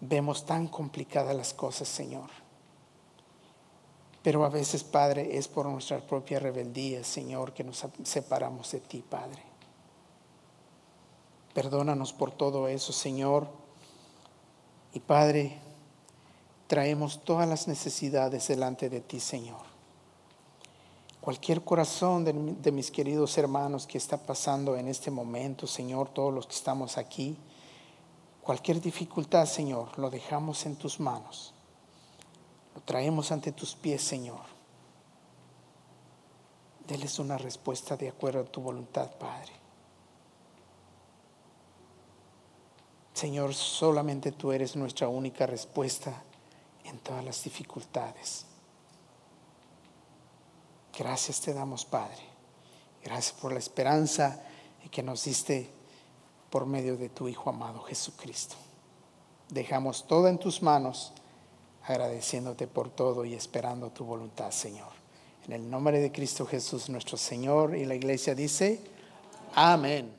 vemos 0.00 0.46
tan 0.46 0.66
complicadas 0.66 1.36
las 1.36 1.52
cosas, 1.52 1.88
Señor. 1.88 2.47
Pero 4.22 4.44
a 4.44 4.48
veces, 4.48 4.82
Padre, 4.82 5.36
es 5.36 5.46
por 5.46 5.66
nuestra 5.66 6.00
propia 6.00 6.38
rebeldía, 6.38 7.04
Señor, 7.04 7.52
que 7.52 7.64
nos 7.64 7.86
separamos 8.02 8.72
de 8.72 8.80
ti, 8.80 9.04
Padre. 9.08 9.42
Perdónanos 11.54 12.12
por 12.12 12.32
todo 12.32 12.68
eso, 12.68 12.92
Señor. 12.92 13.48
Y 14.92 15.00
Padre, 15.00 15.58
traemos 16.66 17.22
todas 17.24 17.48
las 17.48 17.68
necesidades 17.68 18.48
delante 18.48 18.88
de 18.88 19.00
ti, 19.00 19.20
Señor. 19.20 19.68
Cualquier 21.20 21.62
corazón 21.62 22.24
de, 22.24 22.32
de, 22.32 22.72
mis 22.72 22.90
queridos 22.90 23.36
hermanos 23.38 23.86
que 23.86 23.98
está 23.98 24.16
pasando 24.16 24.76
en 24.76 24.88
este 24.88 25.10
momento, 25.10 25.66
Señor, 25.66 26.08
todos 26.08 26.32
los 26.32 26.46
que 26.46 26.54
estamos 26.54 26.96
aquí, 26.96 27.36
cualquier 28.42 28.80
dificultad, 28.80 29.46
Señor, 29.46 29.96
lo 29.98 30.10
dejamos 30.10 30.64
en 30.64 30.76
tus 30.76 30.98
manos 30.98 31.54
traemos 32.84 33.32
ante 33.32 33.52
tus 33.52 33.74
pies, 33.74 34.02
Señor. 34.02 34.40
Deles 36.86 37.18
una 37.18 37.36
respuesta 37.36 37.96
de 37.96 38.08
acuerdo 38.08 38.40
a 38.40 38.44
tu 38.44 38.60
voluntad, 38.60 39.10
Padre. 39.18 39.52
Señor, 43.12 43.52
solamente 43.52 44.32
tú 44.32 44.52
eres 44.52 44.76
nuestra 44.76 45.08
única 45.08 45.46
respuesta 45.46 46.22
en 46.84 46.98
todas 46.98 47.24
las 47.24 47.42
dificultades. 47.42 48.46
Gracias 50.96 51.40
te 51.40 51.52
damos, 51.52 51.84
Padre. 51.84 52.22
Gracias 53.02 53.32
por 53.38 53.52
la 53.52 53.58
esperanza 53.58 54.42
que 54.90 55.02
nos 55.02 55.24
diste 55.24 55.70
por 56.50 56.66
medio 56.66 56.96
de 56.96 57.08
tu 57.08 57.28
Hijo 57.28 57.50
amado 57.50 57.80
Jesucristo. 57.82 58.56
Dejamos 59.48 60.06
todo 60.06 60.28
en 60.28 60.38
tus 60.38 60.62
manos, 60.62 61.12
agradeciéndote 61.88 62.66
por 62.66 62.90
todo 62.90 63.24
y 63.24 63.34
esperando 63.34 63.90
tu 63.90 64.04
voluntad, 64.04 64.50
Señor. 64.50 64.88
En 65.46 65.54
el 65.54 65.70
nombre 65.70 65.98
de 66.00 66.12
Cristo 66.12 66.44
Jesús 66.44 66.90
nuestro 66.90 67.16
Señor 67.16 67.74
y 67.74 67.86
la 67.86 67.94
iglesia 67.94 68.34
dice, 68.34 68.80
amén. 69.54 70.14